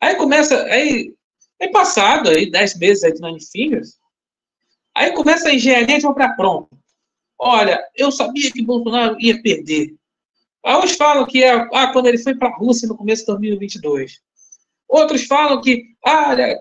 aí 0.00 0.16
começa, 0.16 0.62
aí, 0.64 1.14
é 1.58 1.68
passado 1.68 2.28
aí, 2.28 2.50
dez 2.50 2.76
meses 2.76 3.02
aí 3.02 3.12
de 3.12 3.22
Nine 3.22 3.40
Fingers, 3.40 3.98
aí 4.94 5.12
começa 5.12 5.48
a 5.48 5.54
engenharia 5.54 5.98
de 5.98 6.06
obra 6.06 6.34
pronta. 6.34 6.76
Olha, 7.38 7.82
eu 7.96 8.12
sabia 8.12 8.52
que 8.52 8.62
Bolsonaro 8.62 9.16
ia 9.18 9.40
perder. 9.42 9.96
Aí 10.64 10.76
uns 10.76 10.92
falam 10.92 11.26
que 11.26 11.42
é 11.42 11.52
ah, 11.52 11.92
quando 11.92 12.06
ele 12.06 12.18
foi 12.18 12.36
para 12.36 12.48
a 12.48 12.56
Rússia 12.56 12.86
no 12.86 12.96
começo 12.96 13.22
de 13.22 13.26
2022. 13.26 14.20
Outros 14.88 15.24
falam 15.24 15.60
que, 15.60 15.86
olha, 16.04 16.60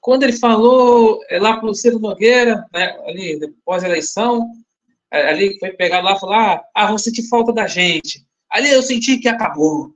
quando 0.00 0.22
ele 0.22 0.34
falou 0.34 1.20
é, 1.28 1.40
lá 1.40 1.56
para 1.56 1.70
o 1.70 1.74
Ciro 1.74 1.98
Nogueira, 1.98 2.68
né, 2.72 2.96
ali, 3.06 3.38
depois 3.38 3.82
da 3.82 3.88
eleição, 3.88 4.52
é, 4.52 4.67
ali 5.10 5.58
foi 5.58 5.70
pegar 5.72 6.00
lá 6.00 6.14
e 6.14 6.20
falar, 6.20 6.62
ah, 6.74 6.86
vou 6.86 6.98
sentir 6.98 7.28
falta 7.28 7.52
da 7.52 7.66
gente. 7.66 8.26
Ali 8.50 8.70
eu 8.70 8.82
senti 8.82 9.18
que 9.18 9.28
acabou. 9.28 9.94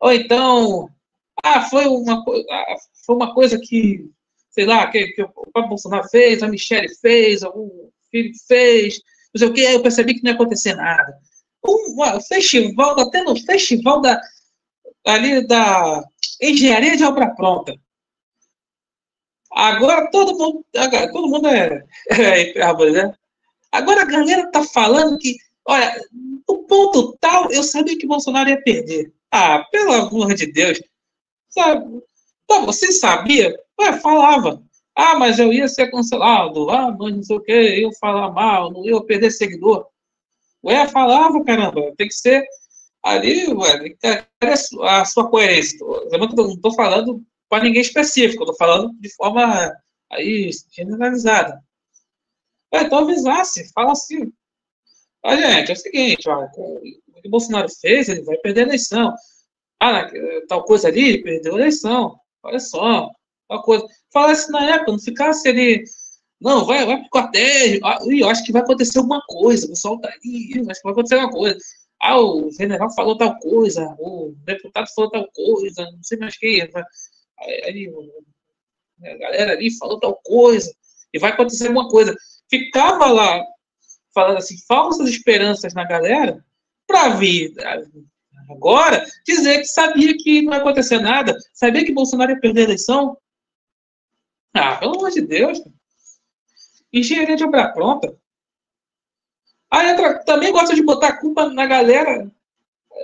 Ou 0.00 0.12
então, 0.12 0.88
ah, 1.42 1.62
foi 1.62 1.86
uma, 1.86 2.24
ah, 2.50 2.76
foi 3.06 3.16
uma 3.16 3.34
coisa 3.34 3.58
que, 3.58 4.10
sei 4.50 4.66
lá, 4.66 4.86
que, 4.90 5.08
que 5.08 5.22
o 5.22 5.28
Pablo 5.52 5.70
Bolsonaro 5.70 6.08
fez, 6.08 6.42
a 6.42 6.48
Michelle 6.48 6.88
fez, 7.00 7.42
o 7.42 7.90
filho 8.10 8.32
fez, 8.46 9.00
não 9.34 9.38
sei 9.38 9.48
o 9.48 9.52
que, 9.52 9.60
eu 9.60 9.82
percebi 9.82 10.14
que 10.14 10.22
não 10.22 10.30
ia 10.30 10.34
acontecer 10.34 10.74
nada. 10.74 11.18
Um 11.66 12.20
festival, 12.20 12.98
até 13.00 13.22
no 13.22 13.36
festival 13.44 14.00
da, 14.00 14.20
ali 15.06 15.46
da 15.46 16.04
engenharia 16.40 16.96
de 16.96 17.04
obra 17.04 17.34
pronta. 17.34 17.74
Agora 19.50 20.10
todo 20.10 20.38
mundo, 20.38 20.64
todo 21.12 21.28
mundo 21.28 21.48
é, 21.48 21.84
é, 22.12 22.58
é 22.58 22.90
né? 22.92 23.14
Agora 23.72 24.02
a 24.02 24.06
galera 24.06 24.50
tá 24.50 24.64
falando 24.64 25.18
que, 25.18 25.36
olha, 25.66 25.94
no 26.48 26.64
ponto 26.64 27.16
tal, 27.20 27.50
eu 27.50 27.62
sabia 27.62 27.98
que 27.98 28.06
Bolsonaro 28.06 28.48
ia 28.48 28.62
perder. 28.62 29.12
Ah, 29.30 29.64
pelo 29.70 29.92
amor 29.92 30.34
de 30.34 30.50
Deus. 30.50 30.80
Sabe? 31.50 32.02
Então, 32.44 32.64
você 32.64 32.92
sabia? 32.92 33.54
Ué, 33.80 33.92
falava. 34.00 34.62
Ah, 34.94 35.16
mas 35.18 35.38
eu 35.38 35.52
ia 35.52 35.68
ser 35.68 35.90
cancelado. 35.90 36.70
Ah, 36.70 36.90
mas 36.98 37.14
não 37.14 37.22
sei 37.22 37.36
o 37.36 37.40
que, 37.40 37.52
eu 37.52 37.62
ia 37.62 37.92
falar 38.00 38.32
mal, 38.32 38.72
não 38.72 38.84
ia 38.84 39.00
perder 39.02 39.30
seguidor. 39.30 39.86
Ué, 40.64 40.88
falava, 40.88 41.44
caramba. 41.44 41.92
Tem 41.96 42.08
que 42.08 42.14
ser 42.14 42.44
ali, 43.02 43.46
ué, 43.52 43.90
cadê 44.00 44.26
a 44.82 45.04
sua 45.04 45.28
coerência? 45.28 45.78
Eu 46.10 46.18
não 46.18 46.54
estou 46.54 46.74
falando 46.74 47.22
para 47.48 47.64
ninguém 47.64 47.82
específico, 47.82 48.42
estou 48.42 48.56
falando 48.56 48.92
de 48.98 49.14
forma 49.14 49.72
aí 50.10 50.50
generalizada. 50.72 51.62
É, 52.72 52.82
então 52.82 52.98
avisasse, 52.98 53.72
fala 53.72 53.92
assim. 53.92 54.32
Ah, 55.24 55.36
gente, 55.36 55.70
é 55.70 55.74
o 55.74 55.76
seguinte, 55.76 56.28
ó, 56.28 56.44
o 56.56 56.80
que 57.20 57.26
o 57.26 57.30
Bolsonaro 57.30 57.68
fez, 57.80 58.08
ele 58.08 58.22
vai 58.22 58.36
perder 58.38 58.62
a 58.62 58.64
eleição. 58.64 59.14
Ah, 59.80 60.10
tal 60.48 60.64
coisa 60.64 60.88
ali, 60.88 61.08
ele 61.08 61.22
perdeu 61.22 61.54
a 61.54 61.58
eleição. 61.58 62.18
Olha 62.42 62.60
só, 62.60 63.10
tal 63.48 63.62
coisa. 63.62 63.86
Falasse 64.12 64.50
na 64.50 64.74
época, 64.74 64.92
não 64.92 64.98
ficasse 64.98 65.48
ali. 65.48 65.84
Não, 66.40 66.64
vai, 66.64 66.86
vai 66.86 67.00
pro 67.00 67.10
quartel. 67.10 67.80
Ah, 67.84 67.98
eu 68.06 68.28
acho 68.28 68.44
que 68.44 68.52
vai 68.52 68.62
acontecer 68.62 68.98
alguma 68.98 69.22
coisa. 69.26 69.66
O 69.66 69.70
pessoal 69.70 70.00
tá 70.00 70.08
aí, 70.08 70.52
acho 70.68 70.80
que 70.80 70.84
vai 70.84 70.92
acontecer 70.92 71.14
alguma 71.16 71.32
coisa. 71.32 71.58
Ah, 72.00 72.20
o 72.20 72.50
general 72.52 72.94
falou 72.94 73.18
tal 73.18 73.36
coisa, 73.40 73.96
o 73.98 74.32
deputado 74.44 74.86
falou 74.94 75.10
tal 75.10 75.28
coisa, 75.34 75.82
não 75.90 76.02
sei 76.02 76.18
mais 76.18 76.36
quem. 76.38 76.62
Aí, 77.40 77.92
a 79.04 79.16
galera 79.16 79.52
ali 79.52 79.76
falou 79.76 79.98
tal 79.98 80.14
coisa, 80.24 80.72
e 81.12 81.18
vai 81.18 81.32
acontecer 81.32 81.66
alguma 81.68 81.88
coisa 81.88 82.14
ficava 82.50 83.06
lá 83.06 83.44
falando 84.14 84.38
assim, 84.38 84.56
falsas 84.66 85.08
esperanças 85.08 85.74
na 85.74 85.84
galera, 85.84 86.44
para 86.86 87.10
vir 87.10 87.54
agora 88.50 89.06
dizer 89.26 89.58
que 89.58 89.66
sabia 89.66 90.16
que 90.16 90.42
não 90.42 90.54
ia 90.54 90.58
acontecer 90.58 90.98
nada, 90.98 91.36
sabia 91.52 91.84
que 91.84 91.92
Bolsonaro 91.92 92.32
ia 92.32 92.40
perder 92.40 92.62
a 92.62 92.64
eleição. 92.64 93.16
Ah, 94.54 94.76
pelo 94.76 94.96
amor 94.96 95.10
de 95.10 95.20
Deus. 95.20 95.62
engenharia 96.92 97.36
de 97.36 97.44
obra 97.44 97.72
pronta. 97.72 98.16
Aí 99.70 99.90
entra, 99.90 100.24
também 100.24 100.50
gosta 100.50 100.74
de 100.74 100.82
botar 100.82 101.08
a 101.08 101.20
culpa 101.20 101.48
na 101.50 101.66
galera 101.66 102.30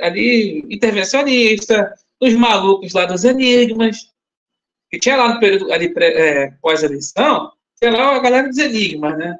ali, 0.01 0.65
intervencionista, 0.71 1.95
dos 2.21 2.35
malucos 2.35 2.93
lá 2.95 3.05
dos 3.05 3.23
enigmas, 3.23 4.11
que 4.91 4.99
tinha 4.99 5.17
lá 5.17 5.35
no 5.35 5.41
período 5.41 5.71
ali 5.73 5.93
é, 5.99 6.51
pós-eleição, 6.63 7.53
tinha 7.79 7.93
lá 7.93 8.17
a 8.17 8.21
galera 8.21 8.49
dos 8.49 8.59
enigmas, 8.59 9.17
né? 9.19 9.37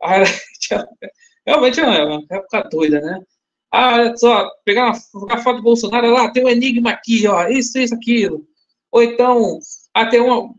Realmente 1.46 1.80
é 1.80 1.84
uma 1.84 2.24
época 2.30 2.68
doida, 2.70 3.00
né? 3.00 3.20
Ah, 3.72 4.14
só, 4.16 4.50
pegar 4.64 4.92
uma, 5.14 5.38
foto 5.38 5.56
do 5.56 5.62
Bolsonaro 5.62 6.10
lá, 6.10 6.30
tem 6.30 6.44
um 6.44 6.48
enigma 6.48 6.90
aqui, 6.90 7.26
ó, 7.26 7.48
isso, 7.48 7.78
isso, 7.78 7.94
aquilo. 7.94 8.46
Ou 8.90 9.02
então, 9.02 9.58
ah, 9.94 10.10
uma, 10.20 10.54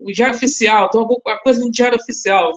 o 0.00 0.12
diário 0.12 0.36
oficial, 0.36 0.86
então 0.86 1.00
alguma 1.00 1.38
coisa 1.40 1.60
no 1.60 1.70
diário 1.70 1.98
oficial, 1.98 2.52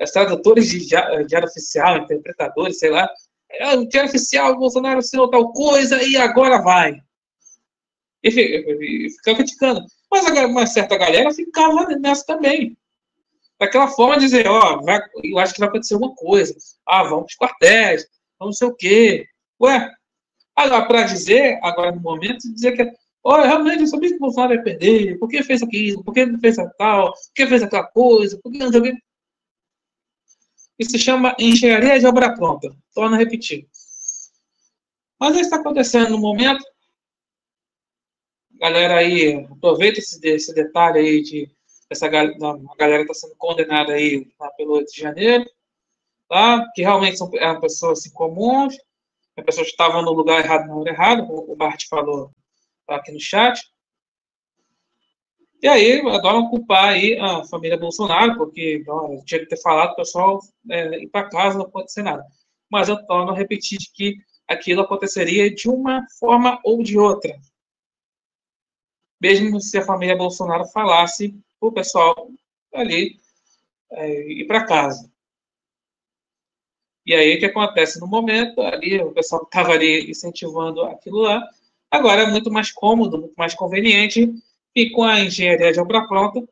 os 0.00 0.10
tradutores 0.10 0.68
de 0.68 0.86
diário 0.86 1.48
oficial, 1.48 1.98
interpretadores, 1.98 2.78
sei 2.78 2.90
lá, 2.90 3.08
é, 3.50 3.76
o 3.76 3.86
diário 3.86 4.08
oficial, 4.10 4.58
Bolsonaro 4.58 4.98
assinou 4.98 5.30
tal 5.30 5.52
coisa 5.52 6.02
e 6.02 6.16
agora 6.16 6.60
vai. 6.60 7.00
E 8.22 9.10
ficava 9.10 9.38
criticando. 9.38 9.80
Mas 10.10 10.26
uma 10.26 10.66
certa 10.66 10.96
galera 10.96 11.32
ficava 11.32 11.86
nessa 11.98 12.24
também. 12.24 12.76
Daquela 13.58 13.88
forma 13.88 14.16
de 14.18 14.26
dizer, 14.26 14.46
ó, 14.46 14.80
eu 15.24 15.38
acho 15.38 15.54
que 15.54 15.60
vai 15.60 15.68
acontecer 15.68 15.94
alguma 15.94 16.14
coisa. 16.14 16.54
Ah, 16.86 17.02
vamos 17.02 17.34
para 17.34 17.46
os 17.46 17.52
quartéis, 17.52 18.06
não 18.40 18.52
sei 18.52 18.68
o 18.68 18.74
quê. 18.74 19.26
Ué, 19.60 19.90
agora, 20.54 20.86
para 20.86 21.02
dizer, 21.04 21.58
agora 21.62 21.92
no 21.92 22.00
momento, 22.00 22.52
dizer 22.52 22.72
que, 22.72 22.92
olha, 23.24 23.46
realmente 23.46 23.80
eu 23.80 23.86
sabia 23.86 24.10
que 24.10 24.16
o 24.16 24.20
Bolsonaro 24.20 24.54
ia 24.54 24.62
perder, 24.62 25.18
por 25.18 25.28
que 25.28 25.42
fez 25.42 25.62
aquilo, 25.62 26.04
por 26.04 26.12
que 26.12 26.38
fez 26.38 26.58
a 26.58 26.68
tal, 26.70 27.12
por 27.12 27.32
que 27.34 27.46
fez 27.46 27.62
aquela 27.62 27.84
coisa, 27.84 28.38
por 28.42 28.52
que 28.52 28.58
não 28.58 28.70
sei. 28.70 28.94
Isso 30.78 30.90
se 30.90 30.98
chama 30.98 31.34
engenharia 31.38 31.98
de 31.98 32.06
obra 32.06 32.34
pronta. 32.34 32.76
Torna 32.94 33.16
repetir. 33.16 33.66
Mas 35.18 35.34
isso 35.34 35.44
está 35.44 35.56
acontecendo 35.56 36.10
no 36.10 36.18
momento. 36.18 36.62
Galera 38.58 38.96
aí, 38.96 39.46
aproveita 39.50 39.98
esse, 39.98 40.18
esse 40.26 40.54
detalhe 40.54 40.98
aí 40.98 41.22
de 41.22 41.50
essa 41.88 42.06
a 42.06 42.10
galera 42.10 43.02
está 43.02 43.14
sendo 43.14 43.36
condenada 43.36 43.92
aí 43.92 44.26
lá 44.40 44.50
pelo 44.50 44.74
8 44.74 44.92
de 44.92 45.00
janeiro, 45.00 45.48
tá? 46.28 46.66
que 46.74 46.82
realmente 46.82 47.16
são 47.16 47.30
eram 47.34 47.60
pessoas 47.60 48.00
assim, 48.00 48.10
comuns, 48.10 48.76
as 49.36 49.44
pessoas 49.44 49.68
estavam 49.68 50.02
no 50.02 50.12
lugar 50.12 50.44
errado 50.44 50.66
na 50.66 50.74
hora 50.74 50.90
errada, 50.90 51.24
como 51.24 51.52
o 51.52 51.56
Bart 51.56 51.84
falou 51.88 52.30
aqui 52.88 53.12
no 53.12 53.20
chat. 53.20 53.60
E 55.62 55.68
aí 55.68 56.00
adoram 56.08 56.48
culpar 56.48 56.88
aí 56.90 57.18
a 57.18 57.44
família 57.44 57.78
Bolsonaro, 57.78 58.36
porque 58.36 58.82
tinha 59.24 59.40
que 59.40 59.46
ter 59.46 59.60
falado 59.60 59.92
o 59.92 59.96
pessoal 59.96 60.40
é, 60.70 61.02
ir 61.02 61.08
para 61.08 61.28
casa, 61.28 61.58
não 61.58 61.66
acontecer 61.66 62.02
nada. 62.02 62.24
Mas 62.70 62.88
eu 62.88 63.04
torno 63.06 63.32
a 63.32 63.36
repetir 63.36 63.78
que 63.94 64.16
aquilo 64.48 64.82
aconteceria 64.82 65.54
de 65.54 65.68
uma 65.68 66.04
forma 66.18 66.58
ou 66.64 66.82
de 66.82 66.98
outra. 66.98 67.36
Mesmo 69.20 69.60
se 69.60 69.78
a 69.78 69.84
família 69.84 70.16
Bolsonaro 70.16 70.66
falasse 70.66 71.34
o 71.60 71.72
pessoal 71.72 72.30
ali 72.72 73.18
é, 73.90 74.32
ir 74.32 74.46
para 74.46 74.66
casa. 74.66 75.10
E 77.04 77.14
aí 77.14 77.36
o 77.36 77.38
que 77.38 77.46
acontece 77.46 78.00
no 78.00 78.06
momento, 78.06 78.60
ali 78.60 79.00
o 79.00 79.12
pessoal 79.12 79.44
estava 79.44 79.72
ali 79.72 80.10
incentivando 80.10 80.82
aquilo 80.82 81.20
lá, 81.20 81.48
agora 81.90 82.22
é 82.22 82.26
muito 82.26 82.50
mais 82.50 82.72
cômodo, 82.72 83.18
muito 83.18 83.34
mais 83.36 83.54
conveniente, 83.54 84.28
e 84.74 84.90
com 84.90 85.04
a 85.04 85.20
engenharia 85.20 85.72
de 85.72 85.80
obra 85.80 86.06
pronta, 86.06 86.46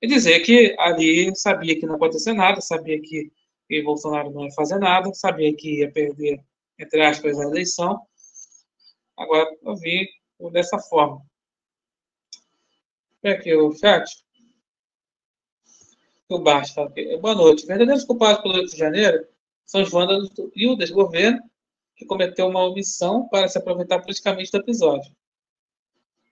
e 0.00 0.06
dizer 0.06 0.40
que 0.40 0.74
ali 0.78 1.34
sabia 1.36 1.78
que 1.78 1.84
não 1.84 1.94
ia 1.94 1.96
acontecer 1.96 2.32
nada, 2.32 2.60
sabia 2.62 3.00
que, 3.00 3.30
que 3.68 3.82
Bolsonaro 3.82 4.30
não 4.30 4.44
ia 4.44 4.52
fazer 4.52 4.78
nada, 4.78 5.12
sabia 5.12 5.54
que 5.54 5.80
ia 5.80 5.92
perder, 5.92 6.42
entre 6.78 7.02
aspas, 7.02 7.38
a 7.38 7.44
eleição. 7.44 8.00
Agora 9.18 9.54
eu 9.62 9.76
vi 9.76 10.08
dessa 10.50 10.78
forma. 10.78 11.22
Vem 13.22 13.32
aqui 13.32 13.54
o 13.54 13.72
chat 13.72 14.24
o 16.30 16.38
Bart 16.38 16.72
fala 16.72 16.88
aqui. 16.88 17.16
Boa 17.16 17.34
noite. 17.34 17.66
Verdadeiros 17.66 18.04
culpados 18.04 18.40
pelo 18.40 18.54
8 18.54 18.70
de 18.70 18.78
janeiro 18.78 19.26
são 19.66 19.82
os 19.82 19.90
vândalos 19.90 20.30
e 20.54 20.68
o 20.68 20.76
desgoverno 20.76 21.42
que 21.96 22.06
cometeu 22.06 22.46
uma 22.46 22.64
omissão 22.64 23.28
para 23.28 23.48
se 23.48 23.58
aproveitar 23.58 23.98
politicamente 23.98 24.52
do 24.52 24.58
episódio. 24.58 25.12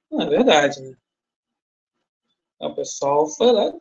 Não 0.09 0.23
é 0.23 0.27
verdade, 0.27 0.81
né? 0.81 0.97
O 2.61 2.75
pessoal 2.75 3.27
foi 3.27 3.53
lá, 3.53 3.75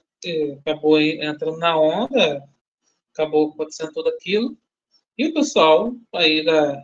acabou 0.59 0.99
entrando 0.99 1.57
na 1.57 1.79
onda, 1.79 2.43
acabou 3.13 3.51
acontecendo 3.51 3.93
tudo 3.93 4.09
aquilo, 4.09 4.57
e 5.17 5.27
o 5.27 5.33
pessoal 5.33 5.93
aí 6.13 6.43
da 6.43 6.83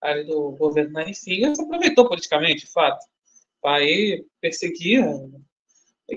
área 0.00 0.24
do 0.24 0.52
governo 0.52 0.92
na 0.92 1.08
Enfiga 1.08 1.54
se 1.54 1.62
aproveitou 1.62 2.08
politicamente, 2.08 2.64
de 2.64 2.72
fato, 2.72 3.06
aí 3.66 4.24
perseguir 4.40 5.04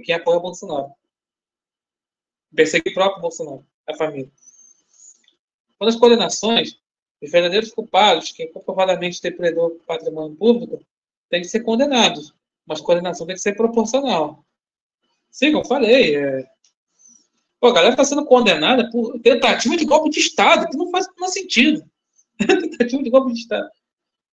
quem 0.04 0.16
apoia 0.16 0.38
o 0.38 0.42
Bolsonaro 0.42 0.98
perseguir 2.56 2.92
o 2.92 2.96
próprio 2.96 3.22
Bolsonaro, 3.22 3.66
a 3.88 3.94
família. 3.96 4.32
Quando 5.78 5.90
as 5.90 5.96
condenações, 5.96 6.80
os 7.22 7.32
verdadeiros 7.32 7.72
culpados, 7.72 8.32
que 8.32 8.48
comprovadamente 8.48 9.22
depredou 9.22 9.80
patrimônio 9.86 10.36
público, 10.36 10.84
têm 11.30 11.42
que 11.42 11.48
ser 11.48 11.62
condenados. 11.62 12.34
Mas 12.66 12.82
a 12.82 12.84
condenação 12.84 13.26
tem 13.26 13.36
que 13.36 13.42
ser 13.42 13.56
proporcional. 13.56 14.44
Sim, 15.30 15.52
como 15.52 15.64
eu 15.64 15.68
falei, 15.68 16.16
é... 16.16 16.48
Pô, 17.60 17.68
a 17.68 17.74
galera 17.74 17.94
está 17.94 18.04
sendo 18.04 18.26
condenada 18.26 18.90
por 18.92 19.20
tentativa 19.20 19.76
de 19.76 19.86
golpe 19.86 20.10
de 20.10 20.20
Estado, 20.20 20.68
que 20.68 20.78
não 20.78 20.92
faz 20.92 21.08
nenhum 21.16 21.30
sentido. 21.30 21.84
tentativa 22.38 23.02
de 23.02 23.10
golpe 23.10 23.34
de 23.34 23.40
Estado. 23.40 23.70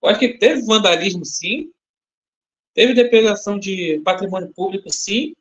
Eu 0.02 0.08
acho 0.08 0.18
que 0.18 0.38
teve 0.38 0.62
vandalismo, 0.62 1.24
sim. 1.24 1.70
Teve 2.74 2.92
depredação 2.92 3.58
de 3.58 4.00
patrimônio 4.00 4.52
público, 4.52 4.90
sim. 4.90 5.34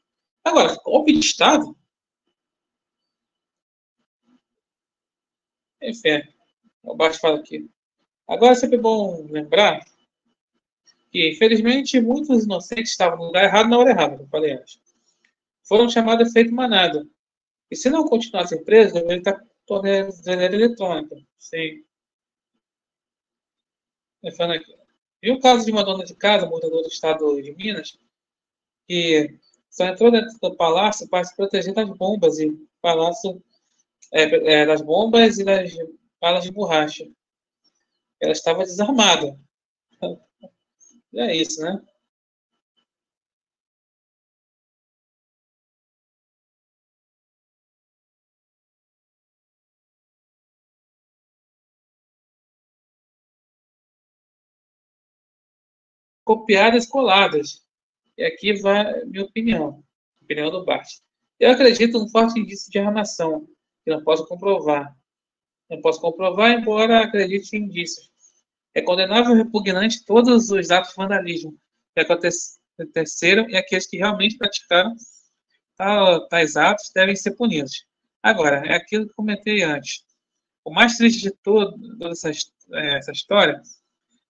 Agora, 0.44 0.76
golpe 0.86 1.12
de 1.12 1.20
Estado? 1.20 1.76
Enfim, 5.82 6.22
o 6.84 6.96
Bart 6.96 7.20
fala 7.20 7.40
aqui. 7.40 7.70
Agora 8.28 8.54
é 8.54 8.56
sempre 8.56 8.78
bom 8.78 9.26
lembrar 9.30 9.84
que, 11.12 11.32
infelizmente, 11.32 12.00
muitos 12.00 12.46
inocentes 12.46 12.92
estavam 12.92 13.18
no 13.18 13.26
lugar 13.26 13.44
errado 13.46 13.70
na 13.70 13.78
hora 13.78 13.90
errada, 13.90 14.18
como 14.18 14.30
falei 14.30 14.54
antes. 14.54 14.80
Foram 15.64 15.90
chamados 15.90 16.30
efeito 16.30 16.54
manada. 16.54 17.06
E 17.70 17.76
se 17.76 17.90
não 17.90 18.08
continuassem 18.08 18.64
presos, 18.64 18.94
deveriam 18.94 19.18
estar 19.18 19.44
torneira 19.66 20.10
eletrônica. 20.56 21.16
Sim. 21.38 21.84
Falando 24.38 24.56
aqui. 24.56 24.83
E 25.24 25.32
o 25.32 25.40
caso 25.40 25.66
de 25.66 25.72
uma 25.72 25.86
dona 25.86 26.04
de 26.04 26.14
casa, 26.14 26.46
moradora 26.46 26.84
do 26.84 26.90
estado 26.90 27.42
de 27.42 27.56
Minas, 27.56 27.98
que 28.86 29.40
só 29.70 29.86
entrou 29.86 30.12
dentro 30.12 30.38
do 30.38 30.54
palácio 30.58 31.08
para 31.08 31.24
se 31.24 31.34
proteger 31.34 31.74
das 31.74 31.90
bombas 31.98 32.40
e 32.40 32.52
palácio 32.82 33.42
é, 34.12 34.24
é, 34.24 34.66
das 34.66 34.82
bombas 34.82 35.40
e 35.40 35.46
das 35.46 35.72
balas 36.20 36.44
de 36.44 36.52
borracha. 36.52 37.08
Ela 38.20 38.34
estava 38.34 38.66
desarmada. 38.66 39.40
E 41.14 41.22
é 41.22 41.34
isso, 41.34 41.62
né? 41.62 41.82
Copiadas 56.24 56.86
coladas. 56.86 57.64
E 58.18 58.24
aqui 58.24 58.54
vai 58.54 59.06
minha 59.06 59.24
opinião, 59.24 59.84
opinião 60.22 60.50
do 60.52 60.64
Bart. 60.64 60.88
Eu 61.40 61.52
acredito 61.52 62.00
num 62.00 62.10
forte 62.10 62.40
indício 62.40 62.72
de 62.72 62.80
armação, 62.80 63.48
que 63.84 63.92
não 63.92 64.04
posso 64.04 64.26
comprovar. 64.28 64.96
Não 65.70 65.82
posso 65.82 66.00
comprovar, 66.00 66.52
embora 66.52 67.04
acredite 67.04 67.56
em 67.56 67.64
indícios. 67.64 68.12
É 68.74 68.82
condenável 68.82 69.36
e 69.36 69.38
repugnante 69.38 70.06
todos 70.06 70.50
os 70.50 70.72
atos 70.72 70.92
de 70.92 70.96
vandalismo 70.96 71.58
que 71.96 72.02
aconteceram 72.02 73.48
e 73.50 73.56
aqueles 73.56 73.88
que 73.88 73.98
realmente 73.98 74.38
praticaram 74.38 74.96
tais 76.30 76.56
atos 76.56 76.92
devem 76.94 77.16
ser 77.16 77.36
punidos. 77.36 77.86
Agora, 78.22 78.66
é 78.66 78.76
aquilo 78.76 79.08
que 79.08 79.14
comentei 79.14 79.64
antes. 79.64 80.04
O 80.64 80.72
mais 80.72 80.96
triste 80.96 81.24
de 81.24 81.32
toda 81.44 81.76
essa, 82.10 82.32
é, 82.32 82.98
essa 82.98 83.12
história 83.12 83.62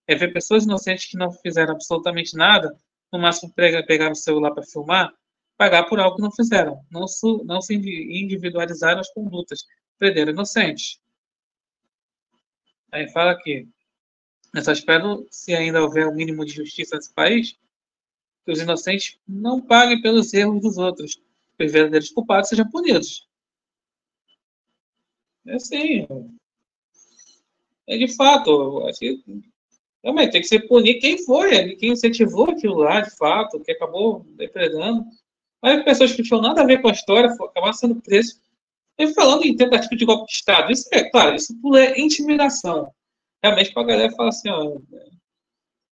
é 0.06 0.14
ver 0.14 0.32
pessoas 0.32 0.64
inocentes 0.64 1.06
que 1.06 1.16
não 1.16 1.32
fizeram 1.32 1.74
absolutamente 1.74 2.36
nada, 2.36 2.76
no 3.12 3.18
máximo 3.18 3.52
pegaram 3.54 4.12
o 4.12 4.16
celular 4.16 4.52
para 4.52 4.64
filmar, 4.64 5.12
pagar 5.56 5.84
por 5.84 6.00
algo 6.00 6.16
que 6.16 6.22
não 6.22 6.32
fizeram, 6.32 6.84
não, 6.90 7.06
su, 7.06 7.42
não 7.44 7.60
se 7.60 7.74
individualizaram 7.74 9.00
as 9.00 9.12
condutas, 9.12 9.64
prenderam 9.98 10.32
inocentes. 10.32 11.00
Aí 12.92 13.08
fala 13.10 13.32
aqui, 13.32 13.68
eu 14.54 14.62
só 14.62 14.72
espero, 14.72 15.26
se 15.30 15.54
ainda 15.54 15.82
houver 15.82 16.06
o 16.06 16.10
um 16.10 16.14
mínimo 16.14 16.44
de 16.44 16.52
justiça 16.52 16.96
nesse 16.96 17.12
país, 17.12 17.56
que 18.44 18.52
os 18.52 18.60
inocentes 18.60 19.18
não 19.26 19.60
paguem 19.60 20.00
pelos 20.00 20.32
erros 20.34 20.60
dos 20.60 20.76
outros, 20.76 21.16
que 21.56 21.64
os 21.64 21.72
verdadeiros 21.72 22.10
culpados 22.10 22.48
sejam 22.48 22.68
punidos. 22.70 23.26
É 25.46 25.54
assim. 25.54 26.06
É 27.86 27.96
de 27.98 28.08
fato, 28.14 28.86
acho 28.86 28.98
que 28.98 29.22
também 30.04 30.28
tem 30.28 30.42
que 30.42 30.46
ser 30.46 30.68
punir 30.68 31.00
quem 31.00 31.16
foi, 31.24 31.76
quem 31.76 31.92
incentivou 31.92 32.50
aquilo 32.50 32.76
lá, 32.76 33.00
de 33.00 33.10
fato, 33.16 33.58
que 33.60 33.72
acabou 33.72 34.22
depredando. 34.36 35.02
Mas 35.62 35.82
pessoas 35.82 36.12
que 36.12 36.22
tinham 36.22 36.42
nada 36.42 36.60
a 36.60 36.66
ver 36.66 36.82
com 36.82 36.88
a 36.88 36.92
história 36.92 37.30
acabaram 37.30 37.72
sendo 37.72 38.02
presos. 38.02 38.38
E 38.98 39.14
falando 39.14 39.44
em 39.44 39.56
tentativa 39.56 39.96
de 39.96 40.04
golpe 40.04 40.26
de 40.26 40.34
Estado, 40.34 40.70
isso 40.70 40.86
é, 40.92 41.08
claro, 41.08 41.34
isso 41.34 41.54
é 41.74 41.98
intimidação. 41.98 42.92
Realmente 43.42 43.72
para 43.72 43.82
a 43.82 43.86
galera 43.86 44.12
falar 44.12 44.28
assim, 44.28 44.50
ó, 44.50 44.78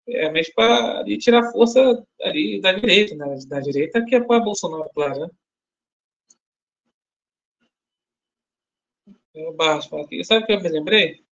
é 0.08 0.20
realmente 0.20 0.52
para 0.54 1.04
tirar 1.18 1.50
força 1.50 2.06
ali 2.20 2.60
da 2.60 2.72
direita, 2.72 3.14
né? 3.14 3.34
Da 3.48 3.60
direita 3.60 4.04
que 4.04 4.14
é 4.14 4.20
para 4.20 4.40
Bolsonaro, 4.40 4.90
claro, 4.94 5.20
né? 5.20 5.30
Eu 9.34 9.54
baixo 9.54 9.96
aqui. 9.96 10.22
Sabe 10.22 10.44
o 10.44 10.46
que 10.46 10.52
eu 10.52 10.60
me 10.60 10.68
lembrei? 10.68 11.24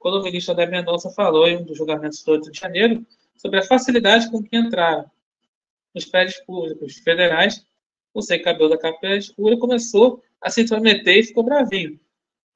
Quando 0.00 0.18
o 0.18 0.22
ministro 0.22 0.54
André 0.54 0.66
Mendonça 0.66 1.10
falou 1.10 1.46
em 1.46 1.58
um 1.58 1.62
dos 1.62 1.76
julgamentos 1.76 2.24
do 2.24 2.32
8 2.32 2.50
de 2.50 2.58
janeiro 2.58 3.06
sobre 3.36 3.60
a 3.60 3.62
facilidade 3.62 4.30
com 4.30 4.42
que 4.42 4.56
entraram 4.56 5.08
nos 5.94 6.06
prédios 6.06 6.38
públicos 6.38 6.96
federais, 6.98 7.64
o 8.14 8.22
sem 8.22 8.42
cabelo 8.42 8.70
da 8.70 8.78
capela 8.78 9.14
escura 9.14 9.58
começou 9.58 10.24
a 10.40 10.48
se 10.48 10.62
intrometer 10.62 11.18
e 11.18 11.22
ficou 11.22 11.44
bravinho. 11.44 12.00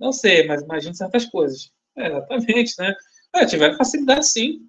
Não 0.01 0.11
sei, 0.11 0.47
mas 0.47 0.63
imagino 0.63 0.95
certas 0.95 1.27
coisas. 1.27 1.71
É, 1.95 2.07
exatamente, 2.07 2.75
né? 2.79 2.95
É, 3.35 3.45
tiveram 3.45 3.77
facilidade 3.77 4.27
sim. 4.27 4.67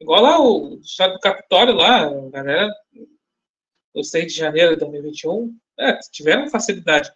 Igual 0.00 0.22
lá 0.22 0.40
o 0.40 0.74
estado 0.80 1.14
do 1.14 1.20
Capitólio, 1.20 1.74
lá, 1.74 2.06
a 2.06 2.30
galera, 2.30 2.68
o 3.94 4.02
6 4.02 4.32
de 4.32 4.38
janeiro 4.38 4.72
de 4.72 4.80
2021, 4.80 5.56
é, 5.78 5.98
tiveram 6.10 6.50
facilidade. 6.50 7.12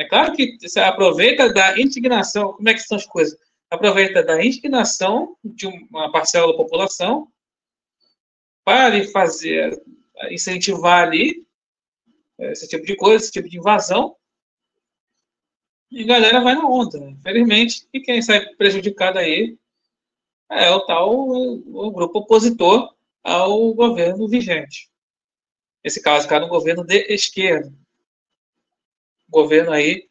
É 0.00 0.04
claro 0.06 0.32
que 0.32 0.56
você 0.58 0.80
aproveita 0.80 1.52
da 1.52 1.78
indignação, 1.78 2.54
como 2.54 2.66
é 2.70 2.72
que 2.72 2.80
são 2.80 2.96
as 2.96 3.04
coisas? 3.04 3.38
Aproveita 3.70 4.22
da 4.22 4.42
indignação 4.42 5.36
de 5.44 5.66
uma 5.66 6.10
parcela 6.10 6.50
da 6.50 6.56
população 6.56 7.30
para 8.64 9.06
fazer, 9.08 9.78
incentivar 10.30 11.06
ali 11.06 11.46
esse 12.38 12.66
tipo 12.66 12.86
de 12.86 12.96
coisa, 12.96 13.22
esse 13.22 13.30
tipo 13.30 13.46
de 13.46 13.58
invasão, 13.58 14.16
e 15.90 16.04
a 16.04 16.06
galera 16.06 16.40
vai 16.40 16.54
na 16.54 16.66
onda, 16.66 16.98
né? 16.98 17.10
infelizmente, 17.10 17.86
e 17.92 18.00
quem 18.00 18.22
sai 18.22 18.54
prejudicado 18.54 19.18
aí 19.18 19.58
é 20.50 20.70
o 20.70 20.80
tal 20.86 21.10
o 21.12 21.90
grupo 21.90 22.20
opositor 22.20 22.96
ao 23.22 23.74
governo 23.74 24.26
vigente. 24.26 24.88
Esse 25.84 26.00
caso, 26.00 26.26
cara, 26.26 26.46
um 26.46 26.48
governo 26.48 26.84
de 26.84 26.96
esquerda 27.12 27.70
governo 29.30 29.72
aí 29.72 30.08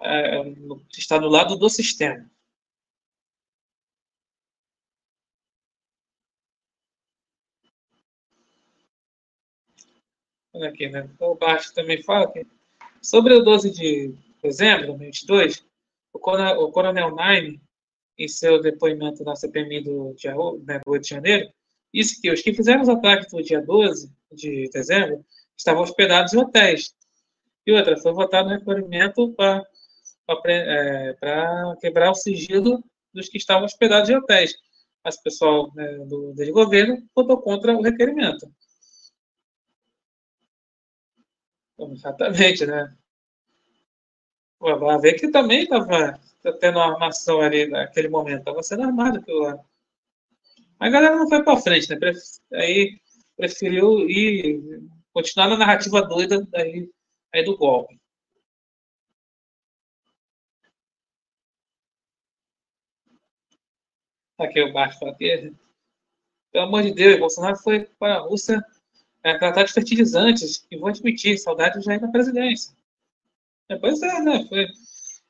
é, 0.00 0.42
está 0.90 1.18
do 1.18 1.28
lado 1.28 1.56
do 1.56 1.68
sistema. 1.68 2.30
Olha 10.54 10.68
aqui, 10.68 10.88
né? 10.88 11.08
O 11.18 11.34
Baixo 11.34 11.72
também 11.74 12.02
fala 12.02 12.30
que 12.30 12.46
sobre 13.00 13.34
o 13.34 13.42
12 13.42 13.70
de 13.70 14.14
dezembro 14.42 14.82
de 14.82 14.86
2022, 14.88 15.64
o 16.12 16.18
coronel, 16.18 16.60
o 16.60 16.70
coronel 16.70 17.14
Naime, 17.14 17.60
em 18.18 18.28
seu 18.28 18.60
depoimento 18.60 19.24
na 19.24 19.34
CPMI 19.34 19.82
do 19.82 20.14
dia 20.14 20.34
né, 20.64 20.78
do 20.84 20.90
8 20.90 21.02
de 21.02 21.08
janeiro, 21.08 21.52
disse 21.92 22.20
que 22.20 22.30
os 22.30 22.42
que 22.42 22.52
fizeram 22.52 22.82
os 22.82 22.88
ataques 22.88 23.32
no 23.32 23.42
dia 23.42 23.60
12 23.62 24.12
de 24.30 24.68
dezembro 24.70 25.24
estavam 25.56 25.82
hospedados 25.82 26.34
em 26.34 26.38
hotéis, 26.38 26.94
e 27.66 27.72
outra, 27.72 27.96
foi 27.96 28.12
votado 28.12 28.48
um 28.48 28.52
requerimento 28.52 29.32
para 29.34 29.64
é, 30.46 31.16
quebrar 31.80 32.10
o 32.10 32.14
sigilo 32.14 32.82
dos 33.12 33.28
que 33.28 33.38
estavam 33.38 33.64
hospedados 33.64 34.10
em 34.10 34.16
hotéis. 34.16 34.54
Mas 35.04 35.16
o 35.16 35.22
pessoal 35.22 35.72
né, 35.74 35.98
do, 36.06 36.34
governo 36.52 37.02
votou 37.14 37.40
contra 37.40 37.76
o 37.76 37.82
requerimento. 37.82 38.52
Exatamente, 41.78 42.64
né? 42.66 42.94
Vai 44.60 44.98
ver 45.00 45.14
que 45.14 45.28
também 45.30 45.64
estava 45.64 46.18
tendo 46.60 46.78
uma 46.78 46.92
armação 46.92 47.40
ali 47.40 47.66
naquele 47.66 48.08
momento, 48.08 48.40
estava 48.40 48.62
sendo 48.62 48.84
armado 48.84 49.18
aquilo 49.18 49.40
lá. 49.40 49.58
A 50.78 50.88
galera 50.88 51.16
não 51.16 51.28
foi 51.28 51.42
para 51.42 51.60
frente, 51.60 51.88
né? 51.88 52.12
Aí 52.54 53.00
preferiu 53.36 54.08
ir 54.08 54.82
continuar 55.12 55.48
na 55.48 55.56
narrativa 55.56 56.02
doida 56.02 56.46
daí 56.50 56.88
aí 57.32 57.44
do 57.44 57.56
golpe. 57.56 57.98
Aqui 64.38 64.58
eu 64.58 64.72
baixo 64.72 65.04
aqui. 65.06 65.54
Pelo 66.50 66.64
amor 66.64 66.82
de 66.82 66.92
Deus, 66.92 67.18
Bolsonaro 67.18 67.56
foi 67.56 67.84
para 67.98 68.16
a 68.16 68.20
Rússia 68.20 68.62
é, 69.22 69.38
tratar 69.38 69.64
de 69.64 69.72
fertilizantes 69.72 70.66
e 70.70 70.76
vou 70.76 70.88
admitir, 70.88 71.38
saudade 71.38 71.80
já 71.80 71.94
é 71.94 71.98
da 71.98 72.08
presidência. 72.08 72.74
É, 73.68 73.76
pois 73.76 74.02
é, 74.02 74.20
né? 74.20 74.44
Foi... 74.48 74.66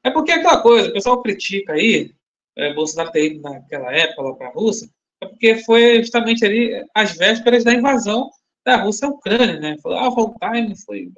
É 0.05 0.11
porque 0.11 0.33
é 0.33 0.37
aquela 0.37 0.63
coisa, 0.63 0.89
o 0.89 0.93
pessoal 0.93 1.23
critica 1.23 1.75
aí, 1.75 2.13
é, 2.57 2.73
Bolsonaro 2.75 3.13
ter 3.13 3.27
ido 3.27 3.43
naquela 3.43 3.93
época 3.95 4.23
lá 4.23 4.35
para 4.35 4.49
a 4.49 4.53
Rússia, 4.53 4.89
é 5.21 5.27
porque 5.27 5.57
foi 5.65 6.03
justamente 6.03 6.45
ali 6.45 6.85
as 6.95 7.17
vésperas 7.17 7.63
da 7.63 7.73
invasão 7.73 8.31
da 8.65 8.77
Rússia 8.77 9.07
à 9.07 9.11
Ucrânia, 9.11 9.61
né? 9.61 9.77
Falou, 9.79 9.99
ah, 9.99 10.09
o 10.09 10.35
time 10.39 10.77
foi 10.77 11.13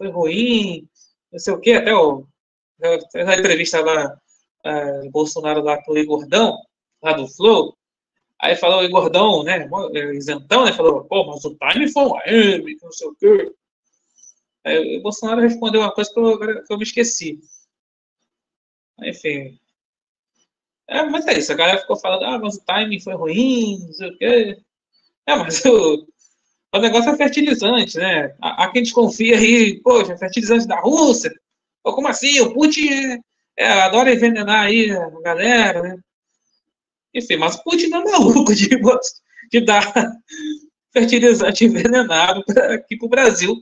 foi 0.00 0.08
ruim, 0.08 0.88
não 1.30 1.38
sei 1.38 1.52
o 1.52 1.60
quê, 1.60 1.72
até 1.72 1.94
o, 1.94 2.26
a 2.82 3.36
entrevista 3.36 3.82
lá, 3.82 4.16
uh, 4.66 5.10
Bolsonaro 5.10 5.62
lá 5.62 5.76
com 5.84 5.92
o 5.92 5.98
Igordão, 5.98 6.56
lá 7.02 7.12
do 7.12 7.28
Flow, 7.28 7.76
aí 8.40 8.56
falou 8.56 8.80
o 8.80 8.84
Igordão, 8.84 9.42
né, 9.42 9.68
isentão, 10.14 10.64
né, 10.64 10.72
falou, 10.72 11.04
pô, 11.04 11.26
mas 11.26 11.44
o 11.44 11.54
time 11.54 11.92
foi 11.92 12.02
um 12.02 12.16
AM, 12.16 12.78
não 12.82 12.92
sei 12.92 13.08
o 13.08 13.14
quê. 13.14 13.52
Aí 14.64 14.98
o 14.98 15.02
Bolsonaro 15.02 15.42
respondeu 15.42 15.82
uma 15.82 15.92
coisa 15.92 16.10
que 16.10 16.18
eu, 16.18 16.38
que 16.38 16.72
eu 16.72 16.78
me 16.78 16.82
esqueci. 16.82 17.38
Enfim. 19.02 19.58
É, 20.88 21.02
mas 21.02 21.26
é 21.26 21.38
isso, 21.38 21.52
a 21.52 21.56
galera 21.56 21.80
ficou 21.80 21.96
falando, 21.96 22.24
ah, 22.24 22.38
mas 22.38 22.56
o 22.56 22.64
timing 22.64 23.00
foi 23.00 23.14
ruim, 23.14 23.80
não 23.80 23.92
sei 23.92 24.08
o 24.08 24.16
quê. 24.16 24.62
É, 25.26 25.36
mas 25.36 25.62
o, 25.66 26.06
o 26.72 26.78
negócio 26.78 27.10
é 27.10 27.16
fertilizante, 27.16 27.98
né? 27.98 28.34
Há, 28.40 28.70
quem 28.70 28.82
desconfia 28.82 29.36
aí, 29.36 29.80
poxa, 29.80 30.16
fertilizante 30.16 30.68
da 30.68 30.78
Rússia. 30.80 31.32
Pô, 31.82 31.94
como 31.94 32.08
assim? 32.08 32.40
O 32.40 32.52
Putin 32.54 32.88
é, 32.88 33.18
é, 33.56 33.72
adora 33.82 34.12
envenenar 34.12 34.66
aí 34.66 34.90
a 34.90 35.10
galera, 35.20 35.82
né? 35.82 35.96
Enfim, 37.12 37.36
mas 37.36 37.56
o 37.56 37.64
Putin 37.64 37.88
não 37.88 38.02
é 38.02 38.12
maluco 38.12 38.54
de, 38.54 38.68
de 39.50 39.60
dar 39.64 39.92
fertilizante 40.92 41.64
envenenado 41.64 42.44
pra, 42.44 42.74
aqui 42.74 42.96
para 42.96 43.06
o 43.06 43.10
Brasil, 43.10 43.56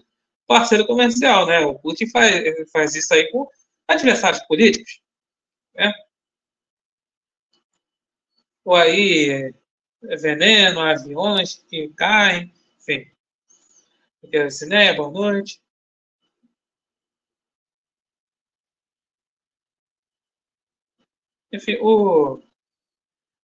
parceiro 0.46 0.86
comercial, 0.86 1.46
né? 1.46 1.60
O 1.60 1.78
Putin 1.78 2.08
faz, 2.10 2.70
faz 2.70 2.94
isso 2.94 3.14
aí 3.14 3.30
com 3.30 3.48
adversários 3.86 4.42
políticos, 4.42 5.00
né? 5.74 5.92
Ou 8.66 8.74
aí 8.74 9.50
é 10.04 10.16
veneno, 10.16 10.80
aviões 10.80 11.64
que 11.70 11.88
caem, 11.96 12.52
enfim. 12.88 13.10
Porque 14.20 14.50
Cineia, 14.50 14.94
boa 14.94 15.10
noite. 15.10 15.60
Enfim, 21.52 21.76
o... 21.80 22.40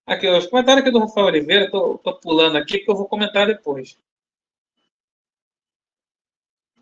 Aqui, 0.05 0.27
os 0.27 0.47
comentários 0.47 0.81
aqui 0.83 0.91
do 0.91 0.99
Rafael 0.99 1.27
Oliveira, 1.27 1.71
tô, 1.71 1.97
tô 1.97 2.19
pulando 2.19 2.57
aqui 2.57 2.79
porque 2.79 2.91
eu 2.91 2.95
vou 2.95 3.07
comentar 3.07 3.47
depois. 3.47 3.97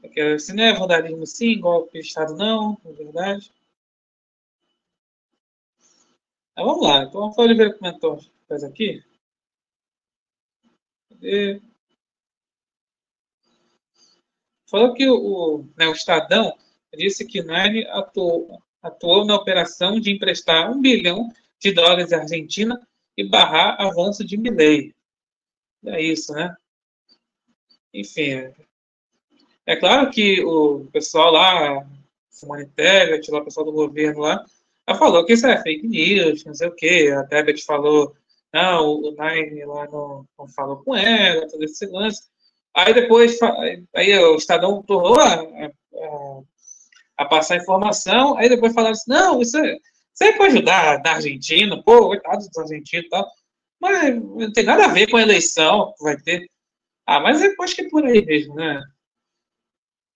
Aqui, 0.04 0.40
Cineia, 0.40 0.78
vandalismo 0.78 1.26
sim, 1.28 1.60
golpe 1.60 2.00
de 2.00 2.08
Estado 2.08 2.36
não, 2.36 2.78
é 2.86 2.92
verdade. 2.92 3.52
Então, 6.52 6.66
vamos 6.66 6.84
lá. 6.84 7.04
Então, 7.04 7.22
o 7.22 7.28
Rafael 7.28 7.48
Oliveira 7.48 7.78
comentou 7.78 8.20
faz 8.48 8.64
aqui. 8.64 9.04
Cadê? 11.10 11.62
Falou 14.72 14.94
que 14.94 15.06
o, 15.06 15.66
né, 15.78 15.90
o 15.90 15.92
Estadão 15.92 16.58
disse 16.96 17.26
que 17.26 17.44
Nani 17.44 17.86
atuou, 17.88 18.64
atuou 18.82 19.26
na 19.26 19.36
operação 19.36 20.00
de 20.00 20.12
emprestar 20.12 20.72
um 20.72 20.80
bilhão 20.80 21.30
de 21.60 21.74
dólares 21.74 22.14
à 22.14 22.22
Argentina 22.22 22.80
e 23.18 23.28
barrar 23.28 23.76
avanço 23.82 24.24
de 24.24 24.38
Milley. 24.38 24.96
É 25.86 26.02
isso, 26.02 26.32
né? 26.32 26.56
Enfim, 27.94 28.50
é 29.66 29.76
claro 29.76 30.10
que 30.10 30.42
o 30.42 30.88
pessoal 30.94 31.34
lá, 31.34 31.86
Simone 32.30 32.66
Tebet, 32.68 33.30
o 33.30 33.44
pessoal 33.44 33.66
do 33.66 33.74
governo 33.74 34.22
lá, 34.22 34.46
falou 34.98 35.26
que 35.26 35.34
isso 35.34 35.48
é 35.48 35.62
fake 35.62 35.86
news, 35.86 36.46
não 36.46 36.56
sei 36.56 36.70
o 36.70 36.76
quê. 36.76 37.14
A 37.14 37.26
Tebet 37.26 37.62
falou, 37.66 38.16
não, 38.54 38.88
o 38.88 39.12
Nine 39.12 39.66
lá 39.66 39.86
não, 39.90 40.26
não 40.40 40.48
falou 40.48 40.78
com 40.78 40.96
ela, 40.96 41.46
todo 41.50 41.62
esse 41.62 41.86
lance. 41.88 42.31
Aí 42.76 42.94
depois, 42.94 43.38
aí 43.96 44.18
o 44.20 44.36
Estadão 44.36 44.82
tornou 44.84 45.20
a, 45.20 45.34
a, 45.34 46.42
a 47.18 47.26
passar 47.26 47.58
informação, 47.58 48.38
aí 48.38 48.48
depois 48.48 48.74
falaram 48.74 48.94
assim, 48.94 49.12
não, 49.12 49.42
isso 49.42 49.58
é, 49.58 49.78
aí 50.22 50.38
pode 50.38 50.54
ajudar 50.54 51.02
na 51.04 51.14
Argentina, 51.14 51.82
pô, 51.84 52.08
coitados 52.08 52.48
dos 52.48 52.58
argentinos 52.58 53.06
e 53.06 53.10
tal, 53.10 53.30
mas 53.80 54.16
não 54.16 54.54
tem 54.54 54.64
nada 54.64 54.86
a 54.86 54.88
ver 54.88 55.10
com 55.10 55.18
a 55.18 55.22
eleição 55.22 55.94
que 55.98 56.04
vai 56.04 56.18
ter. 56.18 56.48
Ah, 57.06 57.20
mas 57.20 57.42
eu 57.42 57.54
acho 57.62 57.76
que 57.76 57.82
é 57.82 57.90
por 57.90 58.06
aí 58.06 58.24
mesmo, 58.26 58.56
né? 58.56 58.82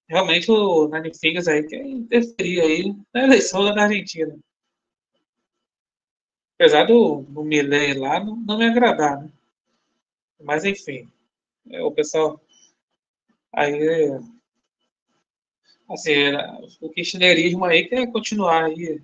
Realmente 0.07 0.51
o 0.51 0.87
Nine 0.87 1.11
Fingers 1.17 1.47
aí 1.47 1.63
quer 1.67 1.83
interferir 1.85 2.61
aí 2.61 2.95
na 3.13 3.23
eleição 3.23 3.65
da 3.73 3.83
Argentina. 3.83 4.37
Apesar 6.55 6.85
do, 6.85 7.23
do 7.23 7.43
Milley 7.43 7.95
lá 7.95 8.23
não, 8.23 8.35
não 8.35 8.57
me 8.57 8.65
agradar, 8.65 9.21
né? 9.21 9.29
Mas 10.41 10.63
enfim, 10.63 11.09
é, 11.71 11.81
o 11.81 11.91
pessoal 11.91 12.39
aí 13.55 14.09
assim, 15.89 16.11
o 16.81 16.89
kirchnerismo 16.89 17.65
aí 17.65 17.87
quer 17.87 18.11
continuar 18.11 18.65
aí 18.65 19.01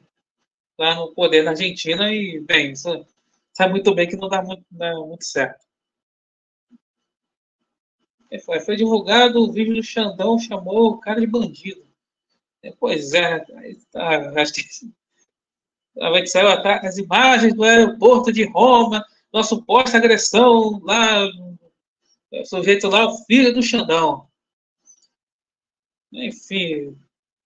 lá 0.77 0.95
no 0.95 1.13
poder 1.13 1.43
na 1.43 1.51
Argentina 1.51 2.11
e, 2.11 2.39
bem, 2.39 2.71
isso 2.71 3.05
sabe 3.53 3.71
muito 3.71 3.93
bem 3.93 4.07
que 4.07 4.15
não 4.17 4.27
dá 4.27 4.41
muito, 4.41 4.65
muito 4.71 5.25
certo. 5.25 5.65
Foi, 8.45 8.61
foi, 8.61 8.75
divulgado 8.77 9.41
o 9.41 9.51
vídeo 9.51 9.75
do 9.75 9.83
Xandão, 9.83 10.39
chamou 10.39 10.91
o 10.91 10.99
cara 10.99 11.19
de 11.19 11.27
bandido. 11.27 11.85
É, 12.63 12.71
pois 12.79 13.13
é, 13.13 13.39
tá, 13.91 14.41
acho 14.41 14.53
que 14.53 14.63
vai 15.95 16.25
saiu 16.25 16.47
as 16.47 16.97
imagens 16.97 17.53
do 17.53 17.63
aeroporto 17.63 18.31
de 18.31 18.45
Roma, 18.45 19.05
uma 19.33 19.43
suposta 19.43 19.97
agressão 19.97 20.79
lá, 20.83 21.25
o 22.31 22.45
sujeito 22.45 22.87
lá, 22.87 23.05
o 23.05 23.17
filho 23.25 23.53
do 23.53 23.61
Xandão. 23.61 24.30
Enfim, 26.13 26.97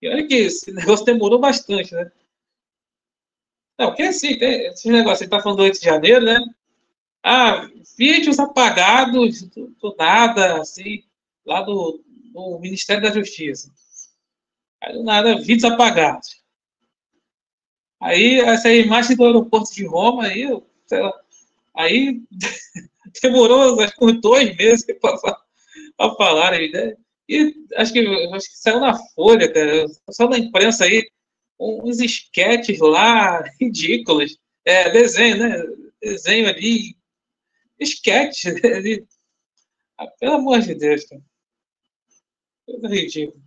e 0.02 0.10
olha 0.10 0.28
que 0.28 0.36
esse 0.36 0.72
negócio 0.72 1.06
demorou 1.06 1.40
bastante, 1.40 1.94
né? 1.94 2.12
Não, 3.78 3.88
porque 3.88 4.04
assim, 4.04 4.38
tem 4.38 4.68
esse 4.68 4.90
negócio, 4.90 5.20
você 5.20 5.26
está 5.26 5.42
falando 5.42 5.58
do 5.58 5.64
8 5.64 5.80
de 5.80 5.86
janeiro, 5.86 6.26
né? 6.26 6.40
Ah, 7.24 7.68
vídeos 7.98 8.40
apagados 8.40 9.42
do, 9.44 9.68
do 9.80 9.96
nada, 9.98 10.62
assim, 10.62 11.04
lá 11.46 11.62
do, 11.62 12.04
do, 12.34 12.60
Ministério 12.60 13.04
da 13.04 13.12
Justiça. 13.12 13.72
Aí 14.82 14.94
do 14.94 15.04
nada, 15.04 15.36
vídeos 15.38 15.66
apagados. 15.66 16.44
Aí, 18.00 18.40
essa 18.40 18.72
imagem 18.72 19.16
do 19.16 19.26
aeroporto 19.26 19.74
de 19.74 19.86
Roma, 19.86 20.26
aí, 20.26 20.48
lá, 20.92 21.22
aí 21.74 22.22
demorou 23.22 23.80
acho 23.82 23.96
que 23.96 24.06
uns 24.06 24.22
dois 24.22 24.56
meses 24.56 24.86
para 25.98 26.16
falar 26.16 26.54
aí, 26.54 26.72
né? 26.72 26.96
E 27.28 27.54
acho 27.76 27.92
que, 27.94 28.00
acho 28.34 28.50
que 28.50 28.58
saiu 28.58 28.80
na 28.80 28.94
Folha, 29.14 29.52
cara, 29.52 29.88
só 30.12 30.30
na 30.30 30.38
imprensa 30.38 30.86
aí, 30.86 31.10
uns 31.60 32.00
esquetes 32.00 32.80
lá 32.80 33.42
ridículos. 33.60 34.38
É, 34.66 34.92
desenho, 34.92 35.38
né? 35.38 35.64
Desenho 36.02 36.48
ali. 36.50 36.96
Esquete 37.80 38.50
ali. 38.66 39.08
Ah, 39.98 40.08
pelo 40.20 40.36
amor 40.36 40.62
de 40.62 40.76
Deus, 40.76 41.06
cara. 41.06 41.22
Coisa 42.66 42.88
ridícula. 42.88 43.44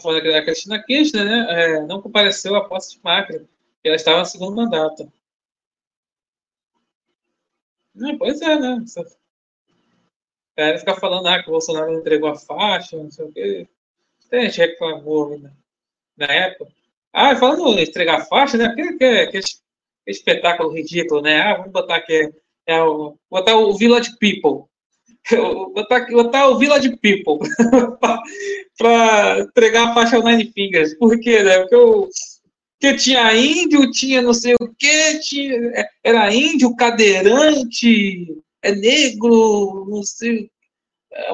Falando 0.00 0.30
da 0.32 0.42
Cristina 0.44 0.82
Kirchner, 0.82 1.24
né? 1.24 1.46
É, 1.50 1.86
não 1.86 2.00
compareceu 2.00 2.54
à 2.56 2.66
posse 2.68 2.96
de 2.96 3.02
Macri. 3.02 3.46
Ela 3.84 3.96
estava 3.96 4.20
no 4.20 4.26
segundo 4.26 4.56
mandato. 4.56 5.12
É, 7.96 8.16
pois 8.16 8.40
é, 8.40 8.58
né? 8.58 8.84
Cara 10.56 10.78
fica 10.78 10.94
falando 10.96 11.26
ah, 11.26 11.42
que 11.42 11.48
o 11.48 11.52
Bolsonaro 11.52 11.92
entregou 11.94 12.28
a 12.28 12.36
faixa, 12.36 12.96
não 12.96 13.10
sei 13.10 13.24
o 13.24 13.32
quê. 13.32 13.68
Tem 14.30 14.42
gente 14.42 14.58
reclamou 14.58 15.38
né? 15.38 15.50
na 16.16 16.26
época. 16.26 16.70
Ah, 17.12 17.36
falando 17.36 17.78
em 17.78 17.82
entregar 17.82 18.26
faixa, 18.26 18.56
né? 18.56 18.64
Aquele 18.64 19.42
espetáculo 20.06 20.70
ridículo, 20.70 21.20
né? 21.20 21.40
Ah, 21.40 21.56
vamos 21.56 21.72
botar 21.72 21.96
aqui. 21.96 22.32
É 22.66 22.82
o, 22.82 23.16
botar 23.30 23.56
o 23.56 23.76
Village 23.76 24.16
People. 24.18 24.66
botar, 25.74 26.06
botar 26.10 26.48
o 26.48 26.58
Village 26.58 26.96
People 26.96 27.46
para 28.78 29.40
entregar 29.40 29.88
a 29.88 29.94
faixa 29.94 30.16
ao 30.16 30.22
Nine 30.22 30.50
Fingers. 30.52 30.94
Por 30.94 31.18
quê, 31.20 31.42
né? 31.42 31.58
Porque 31.60 31.74
eu, 31.74 32.08
que 32.80 32.94
tinha 32.94 33.34
índio, 33.34 33.90
tinha 33.90 34.20
não 34.20 34.34
sei 34.34 34.54
o 34.60 34.68
que, 34.74 35.18
tinha, 35.20 35.88
era 36.02 36.34
índio, 36.34 36.74
cadeirante, 36.74 38.42
é 38.62 38.72
negro, 38.74 39.86
não 39.88 40.02
sei, 40.02 40.50
é, 41.12 41.32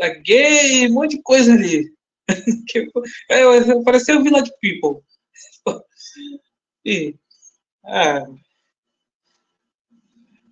é 0.00 0.14
gay, 0.20 0.88
um 0.88 0.94
monte 0.94 1.16
de 1.16 1.22
coisa 1.22 1.52
ali. 1.52 1.92
é, 3.30 3.82
parecia 3.84 4.18
o 4.18 4.22
Village 4.22 4.52
People. 4.60 5.02
e, 6.84 7.14
é, 7.86 8.24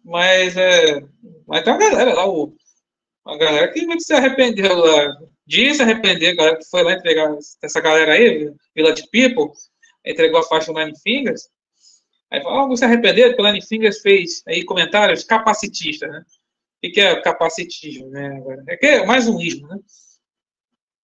mas, 0.04 0.56
é, 0.56 1.00
mas 1.46 1.64
tem 1.64 1.72
uma 1.72 1.78
galera 1.78 2.14
lá, 2.14 2.26
o, 2.26 2.54
uma 3.26 3.36
galera 3.36 3.72
que 3.72 4.00
se 4.00 4.14
arrependeu 4.14 4.74
lá, 4.74 5.16
disse 5.46 5.82
arrepender, 5.82 6.32
a 6.32 6.36
galera 6.36 6.56
que 6.58 6.68
foi 6.68 6.82
lá 6.82 6.92
entregar 6.92 7.36
essa 7.62 7.80
galera 7.80 8.12
aí, 8.12 8.52
Village 8.74 9.04
People, 9.10 9.52
entregou 10.04 10.40
a 10.40 10.44
faixa 10.44 10.72
Nine 10.72 10.98
Fingers. 11.02 11.48
Aí 12.30 12.42
falou, 12.42 12.64
oh, 12.64 12.68
você 12.68 12.84
arrependeu 12.84 13.28
porque 13.28 13.42
o 13.42 13.46
Nine 13.46 13.64
Fingers 13.64 14.00
fez 14.00 14.42
aí 14.46 14.64
comentários 14.64 15.24
capacitistas, 15.24 16.10
né? 16.10 16.24
O 16.84 16.92
que 16.92 17.00
é 17.00 17.20
capacitismo, 17.22 18.08
né? 18.08 18.42
É 18.68 18.76
que 18.76 18.86
é 18.86 19.06
mais 19.06 19.26
um 19.28 19.40
ismo, 19.40 19.66
né? 19.66 19.78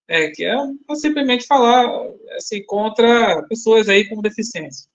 É, 0.09 0.31
que 0.31 0.45
é, 0.45 0.55
é 0.55 0.95
simplesmente 0.95 1.47
falar 1.47 1.89
assim, 2.33 2.65
contra 2.65 3.43
pessoas 3.45 3.89
aí 3.89 4.09
com 4.09 4.21
deficiência. 4.21 4.91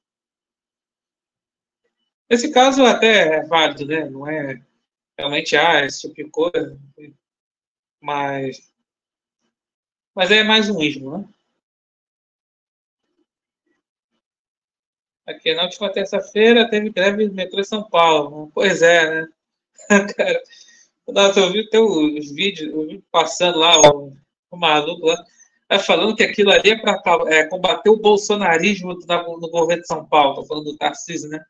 Esse 2.30 2.52
caso 2.52 2.86
até 2.86 3.38
é 3.38 3.44
válido, 3.46 3.86
né? 3.86 4.10
Não 4.10 4.28
é 4.28 4.62
realmente 5.18 5.56
ah, 5.56 5.86
esse 5.86 6.02
tipo 6.02 6.16
de 6.16 6.30
coisa, 6.30 6.78
mas 8.02 8.72
mas 10.14 10.32
é 10.32 10.44
mais 10.44 10.70
um 10.70 10.82
ismo, 10.82 11.18
né? 11.18 11.30
Aqui 15.28 15.54
na 15.54 15.64
última 15.64 15.92
terça-feira 15.92 16.70
teve 16.70 16.90
greve 16.90 17.28
do 17.28 17.36
metrô 17.36 17.60
em 17.60 17.66
São 17.66 17.84
Paulo. 17.84 18.50
Pois 18.54 18.82
é, 18.82 19.22
né? 19.22 19.28
Cara, 20.16 20.42
eu 21.36 21.52
vi 21.52 21.68
os 21.74 22.32
vídeos, 22.32 22.74
o 22.74 22.84
vídeo 22.84 23.04
passando 23.12 23.60
lá, 23.60 23.78
o, 23.78 24.14
o 24.50 24.58
maluco 24.58 25.06
lá, 25.06 25.22
tá 25.68 25.80
falando 25.80 26.16
que 26.16 26.24
aquilo 26.24 26.50
ali 26.50 26.72
é 26.72 26.78
para 26.78 27.02
é, 27.28 27.44
combater 27.44 27.90
o 27.90 27.98
bolsonarismo 27.98 28.94
no, 28.94 29.40
no 29.40 29.50
governo 29.50 29.82
de 29.82 29.88
São 29.88 30.06
Paulo. 30.06 30.36
Tô 30.36 30.46
falando 30.46 30.64
do 30.64 30.78
Tarcísio, 30.78 31.30
né? 31.30 31.44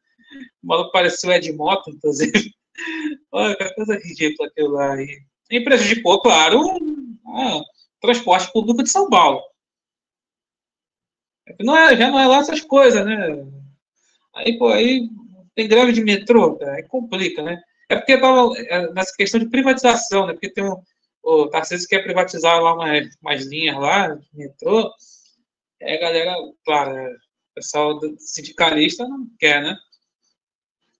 O 0.64 0.68
maluco 0.68 0.92
pareceu 0.92 1.32
Ed 1.32 1.52
Moto, 1.54 1.92
inclusive. 1.92 2.52
Olha, 3.32 3.56
que 3.56 3.76
coisa 3.76 3.96
ridícula 3.96 4.50
aquilo 4.50 4.70
lá. 4.72 5.00
E, 5.00 5.22
e 5.52 5.62
prejudicou, 5.64 6.20
claro, 6.20 6.62
o 7.24 7.64
transporte 8.02 8.52
público 8.52 8.82
de 8.82 8.90
São 8.90 9.08
Paulo. 9.08 9.40
É 11.46 11.64
não 11.64 11.78
é, 11.78 11.96
já 11.96 12.10
não 12.10 12.20
é 12.20 12.26
lá 12.28 12.40
essas 12.40 12.62
coisas, 12.62 13.06
né? 13.06 13.57
Aí, 14.38 14.58
pô, 14.58 14.70
aí 14.70 15.10
tem 15.56 15.68
greve 15.68 15.92
de 15.92 16.04
metrô, 16.04 16.60
aí 16.62 16.84
complica, 16.84 17.42
né? 17.42 17.60
É 17.90 17.96
porque 17.96 18.14
estava 18.14 18.52
é, 18.58 18.92
nessa 18.94 19.14
questão 19.16 19.40
de 19.40 19.50
privatização, 19.50 20.28
né? 20.28 20.34
Porque 20.34 20.52
tem 20.52 20.64
um, 20.64 20.76
o 21.24 21.48
Tarcísio 21.48 21.88
quer 21.88 22.04
privatizar 22.04 22.62
lá 22.62 22.74
umas, 22.74 23.08
umas 23.22 23.44
linhas 23.46 23.76
lá, 23.78 24.10
de 24.10 24.28
metrô, 24.34 24.92
é 25.80 25.96
a 25.96 26.00
galera, 26.00 26.36
claro, 26.64 26.96
é, 26.96 27.10
o 27.10 27.18
pessoal 27.56 28.00
sindicalista 28.20 29.08
não 29.08 29.28
quer, 29.40 29.62
né? 29.64 29.76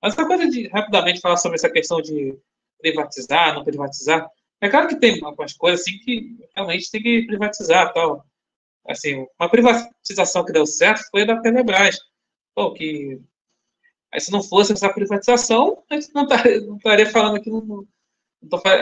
Mas 0.02 0.14
essa 0.14 0.26
coisa 0.26 0.48
de 0.50 0.68
rapidamente 0.70 1.22
falar 1.22 1.38
sobre 1.38 1.58
essa 1.58 1.70
questão 1.70 2.02
de 2.02 2.38
privatizar, 2.80 3.54
não 3.54 3.64
privatizar, 3.64 4.28
é 4.62 4.70
claro 4.70 4.88
que 4.88 4.96
tem 4.96 5.24
algumas 5.24 5.54
coisas 5.54 5.82
assim 5.82 6.00
que 6.00 6.36
realmente 6.56 6.90
tem 6.90 7.02
que 7.02 7.28
privatizar, 7.28 7.94
tal. 7.94 8.26
Assim, 8.88 9.28
uma 9.40 9.50
privatização 9.50 10.44
que 10.44 10.54
deu 10.54 10.66
certo 10.66 11.04
foi 11.12 11.26
da 11.26 11.40
Telebrás, 11.42 12.00
Pô, 12.58 12.74
que 12.74 13.22
aí 14.12 14.20
se 14.20 14.32
não 14.32 14.42
fosse 14.42 14.74
essa 14.74 14.92
privatização, 14.92 15.84
a 15.92 15.94
gente 15.94 16.12
não 16.12 16.24
estaria, 16.24 16.60
não 16.62 16.78
estaria 16.78 17.08
falando 17.08 17.36
aqui, 17.36 17.52
no, 17.52 17.88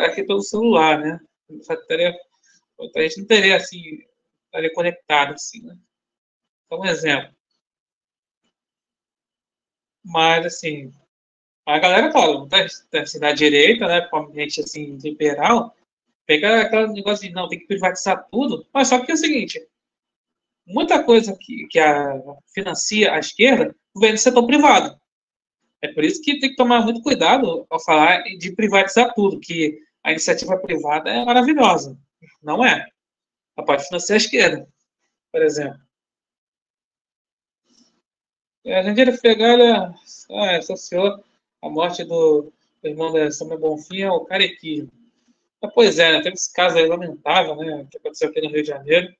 aqui 0.05 0.23
pelo 0.23 0.41
celular, 0.41 0.97
né? 0.97 1.19
Estaria, 1.49 2.17
a 2.79 3.01
gente 3.01 3.17
não 3.19 3.27
teria 3.27 3.57
assim, 3.57 3.99
estaria 4.45 4.73
conectado 4.73 5.33
assim, 5.33 5.61
né? 5.61 5.77
Então, 6.65 6.79
um 6.79 6.85
exemplo. 6.85 7.35
Mas, 10.05 10.45
assim, 10.45 10.89
a 11.65 11.77
galera 11.77 12.13
fala, 12.13 12.47
tá, 12.47 12.59
assim, 13.01 13.19
da 13.19 13.33
direita, 13.33 13.87
né, 13.89 14.01
provavelmente, 14.07 14.61
assim, 14.61 14.95
liberal, 15.03 15.75
pega 16.25 16.61
aquele 16.61 16.93
negócio 16.93 17.27
de, 17.27 17.33
não, 17.33 17.49
tem 17.49 17.59
que 17.59 17.67
privatizar 17.67 18.25
tudo, 18.31 18.65
mas 18.73 18.87
só 18.87 19.03
que 19.03 19.11
é 19.11 19.15
o 19.15 19.17
seguinte, 19.17 19.67
muita 20.65 21.03
coisa 21.03 21.35
que, 21.39 21.67
que 21.67 21.79
a, 21.79 22.19
financia 22.53 23.13
a 23.13 23.19
esquerda 23.19 23.75
vem 23.95 24.13
do 24.13 24.17
setor 24.17 24.45
privado. 24.45 24.99
É 25.81 25.93
por 25.93 26.03
isso 26.03 26.21
que 26.21 26.39
tem 26.39 26.49
que 26.49 26.55
tomar 26.55 26.81
muito 26.81 27.01
cuidado 27.01 27.65
ao 27.69 27.83
falar 27.83 28.23
de 28.23 28.55
privatizar 28.55 29.13
tudo, 29.13 29.39
que 29.39 29.79
a 30.03 30.11
iniciativa 30.11 30.57
privada 30.57 31.09
é 31.09 31.23
maravilhosa. 31.23 31.97
Não 32.41 32.65
é. 32.65 32.87
a 33.55 33.63
parte 33.63 33.85
financeira 33.87 34.21
à 34.21 34.23
esquerda, 34.23 34.67
por 35.31 35.41
exemplo. 35.41 35.79
A 38.65 38.81
Jandira 38.81 39.15
Fegalha 39.15 39.93
ah, 40.31 40.57
associou 40.57 41.23
a 41.61 41.69
morte 41.69 42.03
do, 42.03 42.51
do 42.81 42.89
irmão 42.89 43.13
da 43.13 43.31
Samuel 43.31 43.59
Bonfim 43.59 44.03
ao 44.03 44.25
carequismo. 44.25 44.91
Mas, 45.61 45.73
pois 45.73 45.99
é, 45.99 46.13
né, 46.13 46.21
teve 46.21 46.33
esse 46.33 46.51
caso 46.51 46.77
aí 46.77 46.87
lamentável, 46.87 47.55
né, 47.55 47.87
que 47.89 47.97
aconteceu 47.97 48.29
aqui 48.29 48.41
no 48.41 48.49
Rio 48.49 48.63
de 48.63 48.69
Janeiro. 48.69 49.15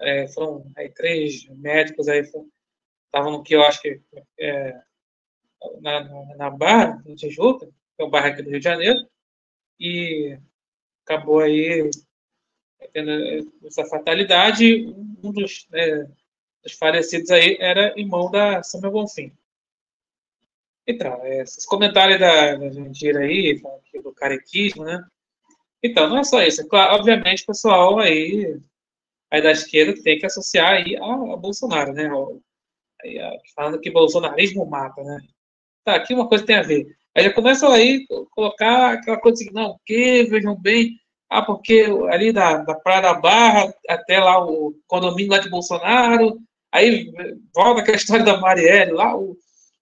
É, 0.00 0.28
foram 0.28 0.70
aí, 0.76 0.88
três 0.90 1.46
médicos 1.48 2.08
aí 2.08 2.20
estavam 2.20 3.32
no 3.32 3.42
que 3.42 3.54
eu 3.54 3.62
acho 3.62 3.80
que 3.82 4.00
é, 4.38 4.80
na, 5.80 6.04
na, 6.04 6.36
na 6.36 6.50
Barra, 6.50 7.02
no 7.04 7.16
Tijuca, 7.16 7.66
que 7.66 8.02
é 8.02 8.04
o 8.04 8.10
bairro 8.10 8.28
aqui 8.28 8.42
do 8.42 8.50
Rio 8.50 8.60
de 8.60 8.64
Janeiro, 8.64 8.98
e 9.80 10.38
acabou 11.04 11.40
aí 11.40 11.90
tendo 12.92 13.10
essa 13.64 13.84
fatalidade. 13.86 14.86
Um 15.22 15.32
dos, 15.32 15.66
né, 15.70 16.08
dos 16.62 16.72
falecidos 16.74 17.30
aí 17.30 17.56
era 17.60 17.98
irmão 17.98 18.30
da 18.30 18.62
Samuel 18.62 18.92
Bonfim. 18.92 19.32
Então, 20.86 21.24
esses 21.26 21.66
comentários 21.66 22.18
da, 22.18 22.54
da 22.54 22.70
Jandira 22.70 23.20
aí, 23.20 23.60
do 24.02 24.12
carequismo, 24.14 24.84
né? 24.84 25.04
Então, 25.82 26.08
não 26.08 26.18
é 26.18 26.24
só 26.24 26.42
isso. 26.42 26.66
Claro, 26.66 26.94
obviamente, 26.94 27.42
o 27.42 27.46
pessoal 27.46 27.98
aí, 27.98 28.58
aí 29.30 29.42
da 29.42 29.50
esquerda 29.50 30.00
tem 30.02 30.18
que 30.18 30.26
associar 30.26 30.72
aí 30.74 30.96
a, 30.96 31.04
a 31.04 31.36
Bolsonaro, 31.36 31.92
né? 31.92 32.10
Aí, 33.02 33.18
falando 33.54 33.80
que 33.80 33.90
bolsonarismo 33.90 34.66
mata, 34.66 35.02
né? 35.02 35.18
Tá, 35.84 35.96
aqui 35.96 36.14
uma 36.14 36.28
coisa 36.28 36.44
tem 36.44 36.56
a 36.56 36.62
ver. 36.62 36.86
Aí 37.16 37.24
já 37.24 37.32
começam 37.32 37.72
aí 37.72 38.06
a 38.10 38.14
colocar 38.30 38.92
aquela 38.92 39.18
coisa 39.20 39.42
assim, 39.42 39.52
não, 39.52 39.78
que, 39.84 40.24
vejam 40.24 40.54
bem, 40.56 40.98
ah, 41.30 41.42
porque 41.42 41.86
ali 42.10 42.32
da, 42.32 42.58
da 42.58 42.74
Praia 42.74 43.02
da 43.02 43.14
Barra 43.14 43.72
até 43.88 44.18
lá 44.18 44.44
o 44.44 44.74
condomínio 44.86 45.32
lá 45.32 45.38
de 45.38 45.50
Bolsonaro, 45.50 46.38
aí 46.72 47.10
volta 47.54 47.82
aquela 47.82 47.96
história 47.98 48.24
da 48.24 48.38
Marielle 48.38 48.92
lá, 48.92 49.16
o, 49.16 49.36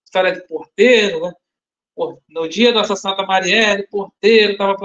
história 0.05 0.33
de 0.33 0.47
porteiro, 0.47 1.21
né? 1.21 1.33
no 2.29 2.49
dia 2.49 2.73
do 2.73 2.79
assassinato 2.79 3.23
da 3.23 3.27
Marielle, 3.27 3.87
porteiro 3.89 4.53
estava 4.53 4.77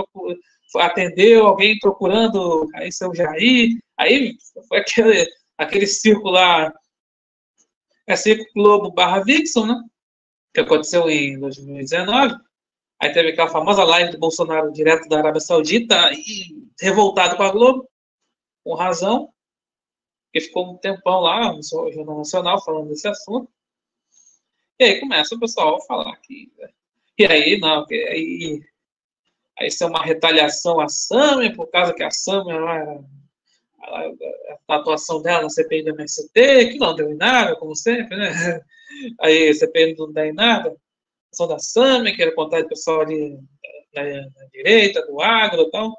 atendeu 0.77 1.47
alguém 1.47 1.77
procurando 1.79 2.67
aí 2.75 2.91
seu 2.91 3.13
Jair, 3.13 3.77
aí 3.97 4.35
foi 4.67 4.79
aquele, 4.79 5.27
aquele 5.57 5.87
círculo 5.87 6.31
lá, 6.31 6.73
é 8.07 8.15
Circo 8.15 8.45
Globo 8.53 8.91
barra 8.91 9.23
Vixon, 9.23 9.65
né? 9.65 9.81
Que 10.53 10.61
aconteceu 10.61 11.09
em 11.09 11.39
2019. 11.39 12.35
Aí 12.99 13.11
teve 13.11 13.29
aquela 13.29 13.49
famosa 13.49 13.83
live 13.83 14.11
do 14.11 14.19
Bolsonaro 14.19 14.71
direto 14.71 15.07
da 15.07 15.19
Arábia 15.19 15.41
Saudita, 15.41 16.11
e 16.13 16.67
revoltado 16.79 17.35
com 17.37 17.43
a 17.43 17.51
Globo, 17.51 17.89
com 18.63 18.75
razão, 18.75 19.33
que 20.31 20.41
ficou 20.41 20.71
um 20.71 20.77
tempão 20.77 21.21
lá 21.21 21.53
no 21.53 21.63
Jornal 21.63 22.19
Nacional 22.19 22.63
falando 22.63 22.89
desse 22.89 23.07
assunto. 23.07 23.49
E 24.79 24.83
aí 24.83 24.99
começa 24.99 25.35
o 25.35 25.39
pessoal 25.39 25.77
a 25.77 25.81
falar 25.81 26.15
que. 26.17 26.51
E 27.17 27.25
aí, 27.25 27.59
não, 27.59 27.85
que 27.85 27.95
aí, 27.95 28.63
aí 29.59 29.67
isso 29.67 29.83
é 29.83 29.87
uma 29.87 30.03
retaliação 30.03 30.79
à 30.79 30.87
Samia, 30.87 31.53
por 31.53 31.67
causa 31.69 31.93
que 31.93 32.03
a 32.03 32.11
Samia 32.11 32.53
era 32.55 32.99
a 34.67 34.75
atuação 34.75 35.21
dela 35.21 35.43
na 35.43 35.49
CPI 35.49 35.83
do 35.83 35.89
MST, 35.89 36.31
que 36.71 36.77
não 36.77 36.95
deu 36.95 37.09
em 37.09 37.17
nada, 37.17 37.55
como 37.55 37.75
sempre, 37.75 38.15
né? 38.15 38.29
Aí 39.19 39.49
a 39.49 39.53
CPI 39.53 39.95
não 39.97 40.11
deu 40.11 40.25
em 40.25 40.33
nada 40.33 40.75
questão 41.31 41.47
da 41.47 41.57
SAME, 41.57 42.13
que 42.13 42.21
era 42.21 42.35
contar 42.35 42.61
do 42.61 42.67
pessoal 42.67 43.01
ali 43.01 43.39
na, 43.95 44.03
na, 44.03 44.45
direita, 44.51 45.05
do 45.07 45.21
agro 45.21 45.63
e 45.63 45.71
tal. 45.71 45.97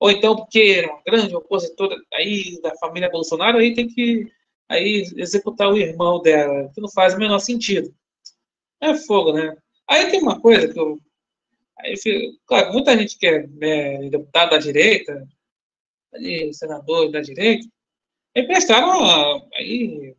Ou 0.00 0.10
então 0.10 0.36
porque 0.36 0.74
era 0.78 0.92
uma 0.92 1.02
grande 1.02 1.34
opositora 1.34 1.96
aí 2.12 2.60
da 2.60 2.74
família 2.76 3.10
Bolsonaro, 3.10 3.58
aí 3.58 3.74
tem 3.74 3.88
que 3.88 4.26
aí 4.68 5.04
executar 5.16 5.72
o 5.72 5.76
irmão 5.76 6.20
dela, 6.20 6.70
que 6.74 6.80
não 6.80 6.90
faz 6.90 7.14
o 7.14 7.18
menor 7.18 7.38
sentido. 7.38 7.92
É 8.80 8.94
fogo, 8.94 9.32
né? 9.32 9.56
Aí 9.88 10.10
tem 10.10 10.20
uma 10.20 10.40
coisa 10.40 10.68
que 10.68 10.78
eu. 10.78 11.00
Aí, 11.80 11.94
claro, 12.46 12.72
muita 12.72 12.96
gente 12.98 13.16
que 13.18 13.26
é 13.26 13.46
né, 13.46 14.10
deputado 14.10 14.50
da 14.50 14.58
direita, 14.58 15.28
senador 16.52 17.10
da 17.10 17.20
direita, 17.20 17.66
emprestaram 18.34 19.48
aí, 19.54 20.14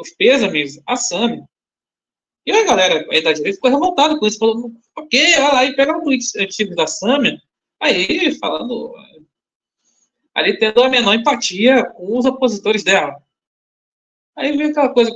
os 0.00 0.10
pêsames 0.10 0.80
à 0.86 0.96
SAME. 0.96 1.44
E 2.46 2.52
a 2.52 2.64
galera 2.64 3.06
aí 3.10 3.22
da 3.22 3.32
direita 3.32 3.56
ficou 3.56 3.70
revoltada 3.70 4.18
com 4.18 4.26
isso, 4.26 4.38
falando, 4.38 4.74
ok, 4.96 5.34
olha 5.36 5.52
lá, 5.52 5.64
e 5.64 5.74
pegaram 5.74 6.02
um 6.04 6.10
artigo 6.10 6.74
da 6.74 6.86
Samia, 6.86 7.40
aí 7.80 8.34
falando, 8.38 8.94
ali 10.34 10.58
tendo 10.58 10.82
a 10.82 10.90
menor 10.90 11.14
empatia 11.14 11.84
com 11.84 12.18
os 12.18 12.26
opositores 12.26 12.84
dela. 12.84 13.16
Aí 14.36 14.56
vem 14.56 14.70
aquela 14.70 14.92
coisa, 14.92 15.10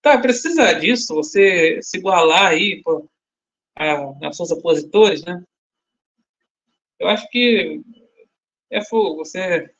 tá, 0.00 0.16
precisa 0.18 0.72
disso, 0.74 1.14
você 1.14 1.80
se 1.82 1.98
igualar 1.98 2.46
aí 2.46 2.80
pô, 2.82 3.06
a, 3.76 4.32
seus 4.32 4.50
opositores, 4.50 5.24
né? 5.24 5.42
Eu 6.98 7.08
acho 7.08 7.28
que 7.28 7.80
é 8.70 8.84
fogo, 8.84 9.16
você... 9.24 9.70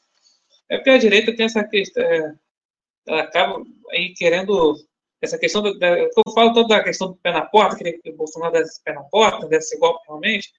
É 0.69 0.77
porque 0.77 0.91
a 0.91 0.99
direita 0.99 1.35
tem 1.37 1.47
essa 1.47 1.63
questão, 1.63 2.03
é, 2.03 2.35
ela 3.07 3.23
acaba 3.23 3.63
aí 3.93 4.15
querendo 4.15 4.75
essa 5.21 5.39
questão, 5.39 5.63
da, 5.79 5.99
eu 5.99 6.11
falo 6.35 6.53
tanto 6.55 6.69
da 6.69 6.83
questão 6.83 7.09
do 7.09 7.17
pé 7.17 7.33
na 7.33 7.45
porta, 7.45 7.77
que 7.77 8.11
o 8.11 8.17
Bolsonaro 8.17 8.53
desse 8.53 8.83
pé 8.83 8.93
na 8.93 9.03
porta, 9.05 9.47
desse 9.47 9.79
golpe 9.79 10.05
realmente, 10.07 10.53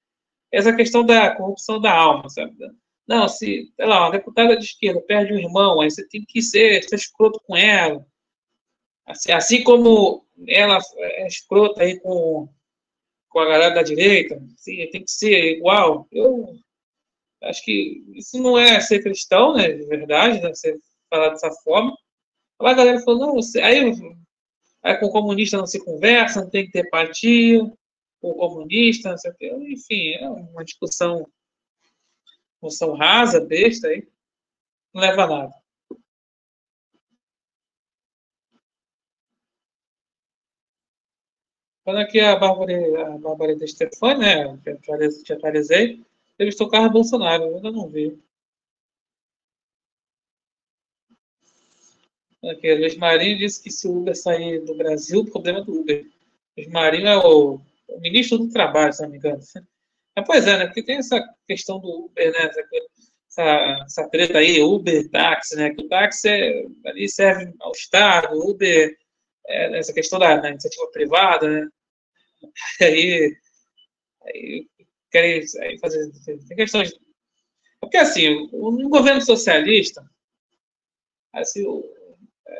essa 0.52 0.76
questão 0.76 1.06
da 1.06 1.36
corrupção 1.36 1.80
da 1.80 1.93
alma, 1.93 2.30
sabe? 2.30 2.56
Não, 3.08 3.28
se, 3.28 3.71
sei 3.76 3.86
lá, 3.86 4.02
uma 4.02 4.12
deputada 4.12 4.58
de 4.58 4.65
esquerda 4.65 5.02
perde 5.02 5.34
um 5.34 5.38
irmão, 5.38 5.82
aí 5.82 5.91
você 5.91 6.08
tem 6.08 6.26
que 6.28 6.41
ser, 6.41 6.84
ser 6.84 6.95
escroto 6.95 7.39
com 7.45 7.56
ela. 7.56 8.06
Assim, 9.06 9.32
assim 9.32 9.63
como 9.63 10.26
ela 10.48 10.80
é 10.98 11.28
escrota 11.28 11.84
aí 11.84 12.00
com, 12.00 12.50
com 13.36 13.39
a 13.41 13.50
galera 13.50 13.76
da 13.76 13.84
direita, 13.84 14.41
assim, 14.58 14.89
tem 14.89 15.04
que 15.04 15.12
ser 15.12 15.58
igual. 15.58 16.08
Eu 16.10 16.58
acho 17.43 17.65
que 17.65 18.02
isso 18.15 18.41
não 18.41 18.58
é 18.58 18.80
ser 18.80 19.04
cristão, 19.04 19.54
né, 19.54 19.74
de 19.74 19.86
verdade, 19.88 20.41
né, 20.41 20.54
você 20.54 20.80
falar 21.10 21.32
dessa 21.32 21.52
forma. 21.52 21.93
A 22.62 22.74
galera 22.74 23.02
falou, 23.02 23.28
não, 23.28 23.34
você, 23.34 23.60
aí 23.60 23.91
Aí 24.82 24.98
com 25.00 25.08
o 25.08 25.12
comunista 25.12 25.58
não 25.58 25.67
se 25.67 25.84
conversa, 25.84 26.43
não 26.43 26.50
tem 26.50 26.65
que 26.65 26.71
ter 26.71 26.86
empatia, 26.86 27.60
com 28.21 28.30
o 28.30 28.36
comunista, 28.36 29.10
não 29.10 29.17
sei 29.17 29.32
o 29.32 29.36
quê. 29.36 29.52
Enfim, 29.54 30.12
é 30.12 30.30
uma 30.30 30.63
discussão, 30.63 31.28
discussão 32.54 32.93
rasa, 32.93 33.41
besta 33.41 33.89
aí, 33.89 34.08
não 34.93 35.02
leva 35.02 35.24
a 35.24 35.28
nada. 35.28 35.54
Quando 41.86 42.00
aqui 42.00 42.19
a 42.19 42.36
Bárbara, 42.36 43.56
de 43.56 43.67
Stefani, 43.67 44.19
né, 44.21 44.60
que 44.63 45.32
eu 45.32 45.38
atualizei, 45.38 46.02
entrevistou 46.34 46.65
o 46.65 46.69
Carlos 46.71 46.91
Bolsonaro, 46.91 47.43
eu 47.43 47.58
ainda 47.58 47.71
não 47.71 47.88
vi. 47.88 48.19
Aqui, 52.43 52.74
Luiz 52.74 52.98
Marinho 52.98 53.38
disse 53.38 53.62
que 53.62 53.69
se 53.69 53.88
o 53.88 53.98
Uber 53.98 54.15
sair 54.15 54.65
do 54.65 54.76
Brasil, 54.76 55.19
o 55.19 55.32
problema 55.32 55.60
é 55.60 55.63
do 55.63 55.80
Uber. 55.80 56.08
Luiz 56.58 56.69
Marinho 56.71 57.08
é 57.08 57.17
o, 57.17 57.62
o 57.88 58.00
ministro 58.00 58.39
do 58.39 58.50
Trabalho, 58.50 58.91
se 58.91 59.04
não 59.04 59.10
me 59.10 59.17
engano. 59.17 59.43
É, 60.15 60.24
pois 60.24 60.48
é, 60.48 60.58
né? 60.58 60.65
Porque 60.65 60.82
tem 60.82 60.98
essa 60.98 61.24
questão 61.48 61.80
do 61.80 62.06
Uber, 62.06 62.32
né? 62.32 62.50
Essa, 63.30 63.84
essa 63.86 64.10
treta 64.10 64.39
aí, 64.39 64.60
Uber, 64.60 65.08
táxi, 65.12 65.56
né? 65.56 65.69
Que 65.69 65.84
o 65.84 65.88
táxi 65.88 66.30
é, 66.30 66.65
ali 66.86 67.08
serve 67.08 67.54
ao 67.60 67.71
Estado, 67.74 68.39
Uber, 68.39 68.98
é, 69.48 69.77
essa 69.77 69.93
questão 69.93 70.19
da, 70.19 70.37
da, 70.37 70.50
iniciativa 70.50 70.87
privada, 70.91 71.48
né? 71.48 71.67
Aí, 72.81 73.35
aí 74.21 74.67
querem 75.10 75.43
aí 75.62 75.79
fazer. 75.79 76.12
Tem 76.25 76.58
questões. 76.58 76.93
Porque 77.79 77.98
assim, 77.98 78.50
um 78.54 78.89
governo 78.89 79.21
socialista, 79.21 80.08
assim, 81.33 81.63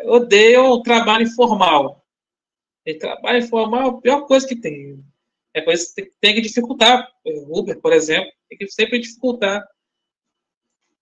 odeiam 0.06 0.70
o 0.70 0.82
trabalho 0.82 1.24
informal. 1.24 2.04
E 2.86 2.94
trabalho 2.94 3.40
informal 3.40 3.82
é 3.82 3.90
a 3.90 4.02
pior 4.02 4.22
coisa 4.28 4.48
que 4.48 4.56
tem. 4.56 5.04
É 5.54 5.62
coisa 5.62 5.86
que 5.96 6.12
tem 6.22 6.36
que 6.36 6.42
dificultar. 6.42 7.12
Uber, 7.26 7.80
por 7.80 7.94
exemplo, 7.94 8.32
tem 8.50 8.58
que 8.58 8.68
sempre 8.70 9.00
dificultar. 9.00 9.66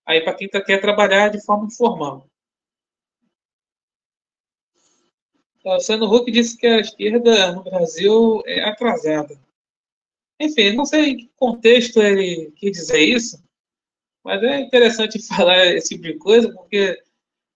Aí, 0.06 0.22
para 0.22 0.34
quem 0.34 0.50
tá, 0.50 0.62
quer 0.62 0.80
trabalhar 0.80 1.30
de 1.30 1.44
forma 1.44 1.66
informal. 1.66 2.30
O 5.64 5.80
Sano 5.80 6.14
Huck 6.14 6.30
disse 6.30 6.58
que 6.58 6.68
a 6.68 6.80
esquerda 6.80 7.54
no 7.54 7.64
Brasil 7.64 8.42
é 8.46 8.64
atrasada. 8.64 9.40
Enfim, 10.40 10.74
não 10.74 10.86
sei 10.86 11.12
em 11.12 11.18
que 11.18 11.32
contexto 11.38 12.02
ele 12.02 12.52
quis 12.58 12.72
dizer 12.72 13.00
isso, 13.00 13.42
mas 14.24 14.44
é 14.44 14.60
interessante 14.60 15.20
falar 15.28 15.66
esse 15.68 15.90
tipo 15.90 16.04
de 16.04 16.18
coisa, 16.18 16.52
porque 16.54 17.02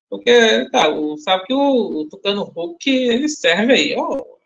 porque, 0.10 0.70
tá, 0.70 0.88
o, 0.89 1.18
sabe 1.18 1.45
que 1.45 1.53
o, 1.53 2.01
o 2.01 2.10
Tucano 2.10 2.43
Hulk, 2.43 2.89
ele 2.89 3.28
serve 3.28 3.74
aí 3.74 3.93
ao, 3.93 4.39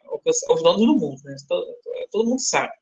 aos 0.50 0.64
donos 0.64 0.86
do 0.86 0.96
mundo, 0.96 1.22
né? 1.24 1.36
Todo, 1.48 1.68
todo, 2.12 2.30
mundo 2.30 2.40
sabe. 2.40 2.74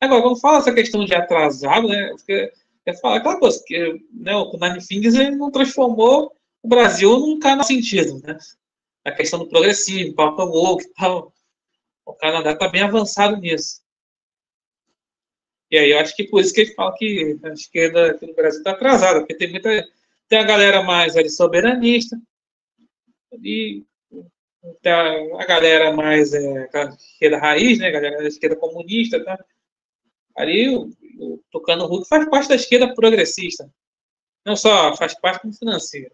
Agora, 0.00 0.22
quando 0.22 0.40
fala 0.40 0.58
essa 0.58 0.72
questão 0.72 1.04
de 1.04 1.14
atrasado, 1.14 1.88
né? 1.88 2.10
Porque 2.10 2.52
é 2.84 2.94
falar 2.94 3.16
aquela 3.16 3.40
coisa, 3.40 3.60
que 3.66 4.00
né, 4.12 4.36
o 4.36 4.56
Nine 4.56 4.80
Fingers 4.80 5.16
ele 5.16 5.34
não 5.34 5.50
transformou 5.50 6.32
o 6.62 6.68
Brasil 6.68 7.18
num 7.18 7.40
canal 7.40 7.64
sentido, 7.64 8.20
né? 8.22 8.38
A 9.06 9.12
questão 9.12 9.38
do 9.38 9.48
progressivo, 9.48 10.14
pauta 10.14 10.42
woke 10.44 10.84
e 10.84 10.94
tal. 10.94 11.32
O 12.04 12.12
Canadá 12.14 12.52
está 12.52 12.68
bem 12.68 12.82
avançado 12.82 13.36
nisso. 13.36 13.80
E 15.70 15.78
aí 15.78 15.90
eu 15.90 15.98
acho 15.98 16.14
que 16.16 16.24
por 16.24 16.40
isso 16.40 16.52
que 16.52 16.62
ele 16.62 16.74
fala 16.74 16.94
que 16.96 17.38
a 17.42 17.48
esquerda 17.50 18.10
aqui 18.10 18.26
no 18.26 18.34
Brasil 18.34 18.58
está 18.58 18.72
atrasada, 18.72 19.20
porque 19.20 19.36
tem 19.36 19.50
muita. 19.50 19.68
Tem 20.28 20.40
a 20.40 20.44
galera 20.44 20.82
mais 20.82 21.16
ali 21.16 21.30
soberanista, 21.30 22.20
e 23.42 23.84
tem 24.82 24.92
a, 24.92 25.42
a 25.42 25.46
galera 25.46 25.92
mais 25.92 26.32
é, 26.32 26.68
a 26.74 26.84
esquerda 26.94 27.38
raiz, 27.38 27.78
né? 27.78 27.88
A 27.88 27.92
galera 27.92 28.18
da 28.18 28.26
esquerda 28.26 28.56
comunista, 28.56 29.22
tá? 29.24 29.38
Ali 30.36 30.68
o, 30.68 30.90
o 31.18 31.40
Tocando 31.50 31.86
Hulk 31.86 32.08
faz 32.08 32.28
parte 32.28 32.48
da 32.48 32.56
esquerda 32.56 32.94
progressista. 32.94 33.72
Não 34.44 34.56
só 34.56 34.96
faz 34.96 35.14
parte 35.14 35.42
como 35.42 35.54
financeira. 35.54 36.12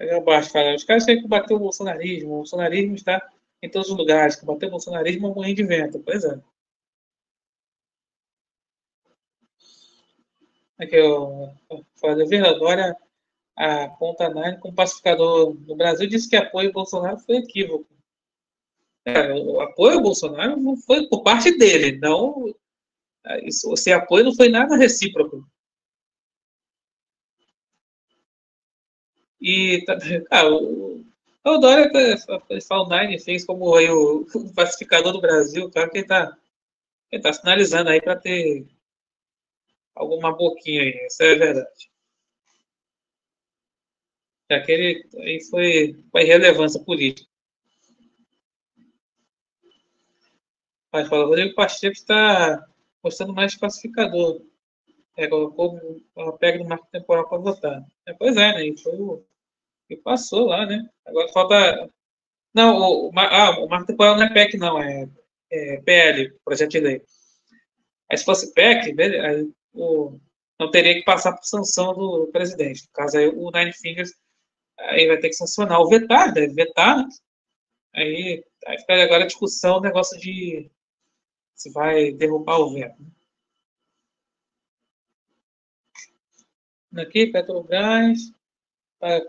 Abaixo, 0.00 0.52
cara. 0.52 0.74
Os 0.74 0.84
caras 0.84 1.04
têm 1.04 1.16
que 1.16 1.22
combater 1.22 1.54
o 1.54 1.58
bolsonarismo. 1.58 2.34
O 2.34 2.36
bolsonarismo 2.38 2.94
está 2.94 3.20
em 3.62 3.68
todos 3.70 3.90
os 3.90 3.96
lugares. 3.96 4.36
Combater 4.36 4.66
o 4.66 4.70
bolsonarismo 4.70 5.26
é 5.26 5.30
um 5.30 5.34
moinho 5.34 5.54
de 5.54 5.64
vento. 5.64 5.98
Pois 6.00 6.24
é. 6.24 6.40
Aqui, 10.78 11.00
o 11.00 11.50
Fazenda 11.96 12.54
Dória 12.56 12.96
aponta 13.56 14.28
a 14.28 14.56
como 14.58 14.74
pacificador 14.74 15.52
no 15.66 15.74
Brasil 15.74 16.08
disse 16.08 16.28
que 16.28 16.36
apoio 16.36 16.68
ao 16.68 16.74
Bolsonaro 16.74 17.18
foi 17.18 17.38
equívoco. 17.38 17.88
É, 19.04 19.32
o 19.32 19.60
apoio 19.60 19.96
ao 19.96 20.02
Bolsonaro 20.02 20.76
foi 20.86 21.08
por 21.08 21.24
parte 21.24 21.56
dele, 21.58 21.98
não. 21.98 22.54
Esse 23.42 23.92
apoio 23.92 24.26
não 24.26 24.34
foi 24.34 24.48
nada 24.48 24.76
recíproco. 24.76 25.44
E 29.40 29.84
ah, 30.30 30.48
o, 30.48 31.04
o 31.44 31.58
Dória 31.58 31.90
fala 32.66 32.82
o 32.82 32.88
Nine 32.88 33.18
fez 33.18 33.44
como 33.44 33.74
aí, 33.74 33.88
o, 33.90 34.26
o, 34.34 34.54
pacificador 34.54 35.12
do 35.12 35.20
Brasil, 35.20 35.70
cara, 35.70 35.88
que 35.88 35.98
ele 35.98 36.06
tá, 36.06 36.36
ele 37.10 37.22
tá 37.22 37.32
sinalizando 37.32 37.90
aí 37.90 38.00
para 38.00 38.16
ter 38.16 38.66
alguma 39.94 40.32
boquinha 40.32 40.82
aí, 40.82 41.06
isso 41.06 41.22
é 41.22 41.34
verdade. 41.34 41.90
Aquele 44.50 45.06
aí 45.18 45.42
foi, 45.44 46.04
foi 46.10 46.24
relevância 46.24 46.82
política. 46.82 47.28
Mas 50.92 51.08
fala, 51.08 51.26
Rodrigo 51.26 51.54
Pacheco 51.54 51.92
está 51.92 52.66
mostrando 53.02 53.34
mais 53.34 53.54
pacificador. 53.54 54.42
É, 55.18 55.26
colocou 55.26 55.80
a 56.16 56.32
pega 56.38 56.58
do 56.58 56.64
marco 56.64 56.86
temporal 56.92 57.28
para 57.28 57.38
votar. 57.38 57.84
É, 58.06 58.14
pois 58.14 58.36
é, 58.36 58.52
né? 58.54 58.68
E 58.68 58.78
foi 58.80 58.96
o. 58.96 59.24
E 59.90 59.96
passou 59.96 60.46
lá, 60.46 60.64
né? 60.64 60.88
Agora 61.04 61.28
falta. 61.32 61.90
Não, 62.54 62.76
o, 62.78 63.08
o, 63.08 63.12
ah, 63.18 63.58
o 63.60 63.68
marco 63.68 63.86
temporal 63.88 64.16
não 64.16 64.22
é 64.24 64.32
PEC, 64.32 64.56
não, 64.56 64.80
é, 64.80 65.08
é 65.50 65.80
PL, 65.82 66.32
projeto 66.44 66.70
de 66.70 66.80
lei. 66.80 67.02
Aí 68.10 68.16
se 68.18 68.24
fosse 68.24 68.54
PEC, 68.54 68.94
aí, 69.00 69.50
o, 69.74 70.20
não 70.58 70.70
teria 70.70 70.94
que 70.94 71.04
passar 71.04 71.32
por 71.32 71.44
sanção 71.44 71.94
do 71.94 72.28
presidente. 72.32 72.84
No 72.84 72.92
caso, 72.92 73.18
aí 73.18 73.28
o 73.28 73.50
Nine 73.50 73.72
Fingers 73.72 74.12
aí 74.78 75.08
vai 75.08 75.18
ter 75.18 75.28
que 75.28 75.34
sancionar 75.34 75.80
o 75.80 75.88
vetar, 75.88 76.32
deve 76.32 76.54
vetar, 76.54 76.98
né? 76.98 77.08
Aí, 77.94 78.44
aí 78.66 78.78
fica 78.78 79.02
agora 79.02 79.24
a 79.24 79.26
discussão, 79.26 79.78
o 79.78 79.80
negócio 79.80 80.18
de 80.20 80.70
se 81.54 81.72
vai 81.72 82.12
derrubar 82.12 82.58
o 82.60 82.72
veto. 82.72 83.17
Aqui, 86.96 87.26
Petrobras, 87.26 88.18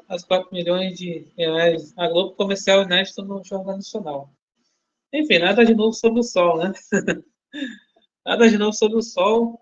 as 0.07 0.23
4 0.23 0.49
milhões 0.51 0.97
de 0.97 1.27
reais. 1.37 1.93
A 1.97 2.07
Globo 2.07 2.35
comercial 2.35 2.83
inédito 2.83 3.23
no 3.23 3.43
Jornal 3.43 3.77
Nacional. 3.77 4.33
Enfim, 5.13 5.39
nada 5.39 5.65
de 5.65 5.73
novo 5.73 5.93
sobre 5.93 6.19
o 6.19 6.23
sol, 6.23 6.57
né? 6.57 6.71
nada 8.25 8.49
de 8.49 8.57
novo 8.57 8.73
sobre 8.73 8.97
o 8.97 9.01
sol. 9.01 9.59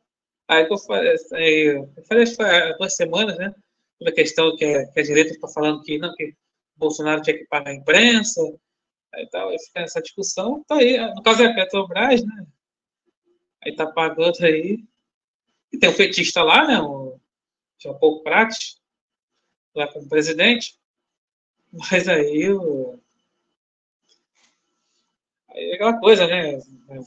Aí 0.47 0.67
eu 0.69 0.77
falei, 0.77 1.77
eu 1.77 2.05
falei 2.07 2.25
há 2.39 2.77
duas 2.77 2.95
semanas, 2.95 3.37
né? 3.37 3.53
Sobre 3.97 4.13
a 4.13 4.15
questão 4.15 4.55
que 4.55 4.63
a, 4.63 4.87
que 4.87 4.99
a 4.99 5.03
direita 5.03 5.31
está 5.31 5.47
falando 5.47 5.81
que 5.81 5.97
não, 5.97 6.13
que 6.15 6.33
Bolsonaro 6.75 7.21
tinha 7.21 7.37
que 7.37 7.45
pagar 7.45 7.71
a 7.71 7.75
imprensa, 7.75 8.41
aí 9.13 9.27
tal, 9.29 9.49
aí 9.49 9.57
fica 9.59 9.81
essa 9.81 10.01
discussão. 10.01 10.63
Tá 10.67 10.75
aí, 10.75 10.97
no 11.15 11.21
caso 11.23 11.43
é 11.43 11.47
a 11.47 11.55
Petrobras, 11.55 12.23
né? 12.23 12.45
Aí 13.63 13.75
tá 13.75 13.87
pagando 13.87 14.45
aí. 14.45 14.83
E 15.71 15.77
tem 15.77 15.89
um 15.89 15.93
fetista 15.93 16.43
lá, 16.43 16.65
né? 16.65 16.79
O 17.77 17.83
João 17.83 17.99
Paulo 17.99 18.23
Prates, 18.23 18.81
lá 19.75 19.87
como 19.87 20.09
presidente. 20.09 20.79
Mas 21.71 22.07
aí 22.07 22.51
o. 22.51 22.99
Aí 25.49 25.71
é 25.71 25.75
aquela 25.75 25.99
coisa, 25.99 26.27
né? 26.27 26.59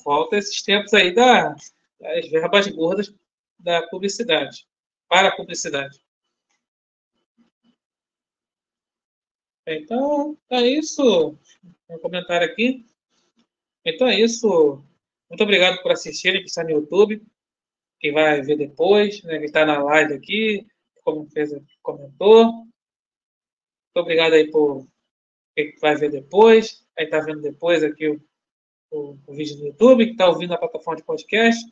Volta 0.04 0.36
esses 0.36 0.62
tempos 0.62 0.92
aí 0.94 1.14
da, 1.14 1.54
das 1.98 2.28
verbas 2.30 2.66
gordas 2.68 3.14
da 3.58 3.86
publicidade. 3.88 4.66
Para 5.08 5.28
a 5.28 5.36
publicidade. 5.36 6.00
Então, 9.66 10.36
é 10.50 10.62
isso. 10.62 11.36
Um 11.88 11.98
comentário 11.98 12.46
aqui. 12.46 12.86
Então 13.84 14.06
é 14.06 14.18
isso. 14.18 14.82
Muito 15.28 15.42
obrigado 15.42 15.80
por 15.82 15.92
assistirem, 15.92 16.42
que 16.42 16.48
está 16.48 16.64
no 16.64 16.70
YouTube. 16.70 17.22
Quem 18.01 18.12
vai 18.12 18.40
ver 18.40 18.57
depois, 18.57 19.22
né, 19.22 19.38
que 19.38 19.44
está 19.44 19.64
na 19.64 19.82
live 19.82 20.14
aqui, 20.14 20.66
como 21.05 21.28
fez, 21.30 21.51
comentou. 21.82 22.46
Muito 22.53 22.68
obrigado 23.96 24.32
aí 24.32 24.51
por 24.51 24.86
quem 25.55 25.74
vai 25.80 25.96
ver 25.96 26.11
depois. 26.11 26.86
Aí 26.98 27.05
está 27.05 27.20
vendo 27.20 27.42
depois 27.42 27.84
aqui 27.84 28.09
o, 28.09 28.20
o, 28.90 29.18
o 29.26 29.34
vídeo 29.34 29.57
do 29.57 29.66
YouTube, 29.66 30.07
que 30.07 30.12
está 30.12 30.28
ouvindo 30.28 30.55
a 30.55 30.59
plataforma 30.59 30.96
de 30.96 31.05
podcast. 31.05 31.62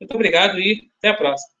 Muito 0.00 0.14
obrigado 0.14 0.58
e 0.58 0.90
até 0.98 1.08
a 1.08 1.14
próxima. 1.14 1.53